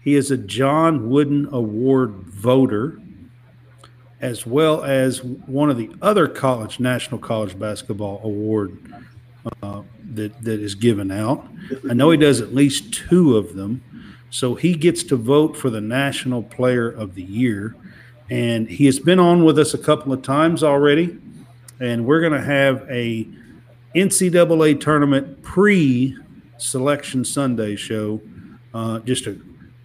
[0.00, 3.00] He is a John Wooden Award voter,
[4.24, 8.78] as well as one of the other college National College Basketball Award
[9.62, 9.82] uh,
[10.14, 11.46] that that is given out.
[11.90, 13.84] I know he does at least two of them,
[14.30, 17.76] so he gets to vote for the National Player of the Year,
[18.30, 21.18] and he has been on with us a couple of times already,
[21.78, 23.28] and we're going to have a
[23.94, 28.22] NCAA tournament pre-selection Sunday show,
[28.72, 29.36] uh, just a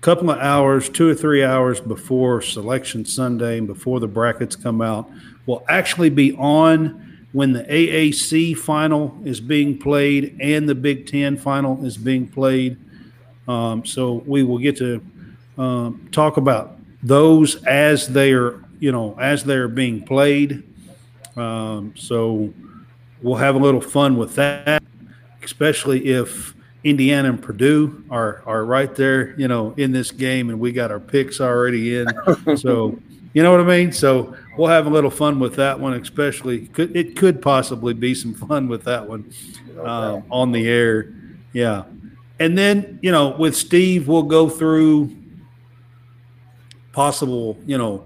[0.01, 4.81] couple of hours, two or three hours before selection Sunday and before the brackets come
[4.81, 5.09] out.
[5.45, 11.37] We'll actually be on when the AAC final is being played and the Big Ten
[11.37, 12.77] final is being played.
[13.47, 15.03] Um, so we will get to
[15.57, 20.63] um, talk about those as they are, you know, as they are being played.
[21.35, 22.53] Um, so
[23.21, 24.81] we'll have a little fun with that,
[25.43, 26.53] especially if
[26.83, 30.91] Indiana and Purdue are are right there, you know, in this game, and we got
[30.91, 32.07] our picks already in.
[32.57, 32.97] so
[33.33, 33.91] you know what I mean.
[33.91, 38.15] So we'll have a little fun with that one, especially could it could possibly be
[38.15, 39.31] some fun with that one
[39.77, 41.13] uh, on the air.
[41.51, 41.83] Yeah,
[42.39, 45.15] and then you know with Steve, we'll go through
[46.93, 48.05] possible, you know,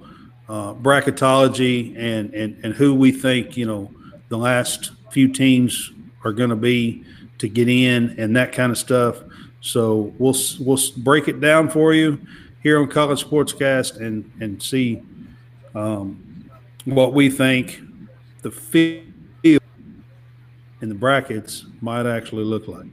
[0.50, 3.92] uh, bracketology and, and and who we think you know
[4.30, 5.92] the last few teams
[6.24, 7.04] are going to be
[7.44, 9.22] to get in and that kind of stuff.
[9.60, 12.18] So we'll we'll break it down for you
[12.64, 15.02] here on College Sportscast and and see
[15.76, 16.50] um,
[16.86, 17.82] what we think
[18.44, 19.04] the field
[19.44, 22.88] in the brackets might actually look like.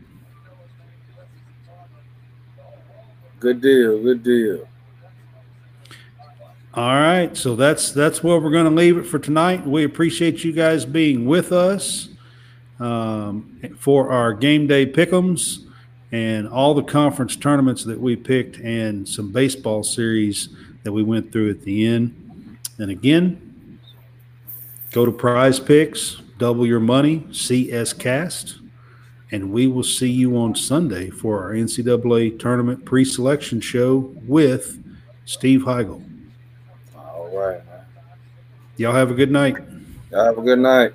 [3.39, 4.03] Good deal.
[4.03, 4.69] Good deal.
[6.75, 9.65] All right, so that's that's where we're going to leave it for tonight.
[9.65, 12.10] We appreciate you guys being with us
[12.81, 15.67] um, for our game day pick'ems
[16.13, 20.49] and all the conference tournaments that we picked and some baseball series
[20.83, 22.59] that we went through at the end.
[22.79, 23.79] And again,
[24.93, 28.59] go to Prize Picks, double your money, CS Cast,
[29.31, 34.83] and we will see you on Sunday for our NCAA tournament pre-selection show with
[35.27, 36.03] Steve Heigl.
[36.97, 37.61] All right.
[38.77, 39.57] Y'all have a good night.
[40.11, 40.93] Y'all have a good night.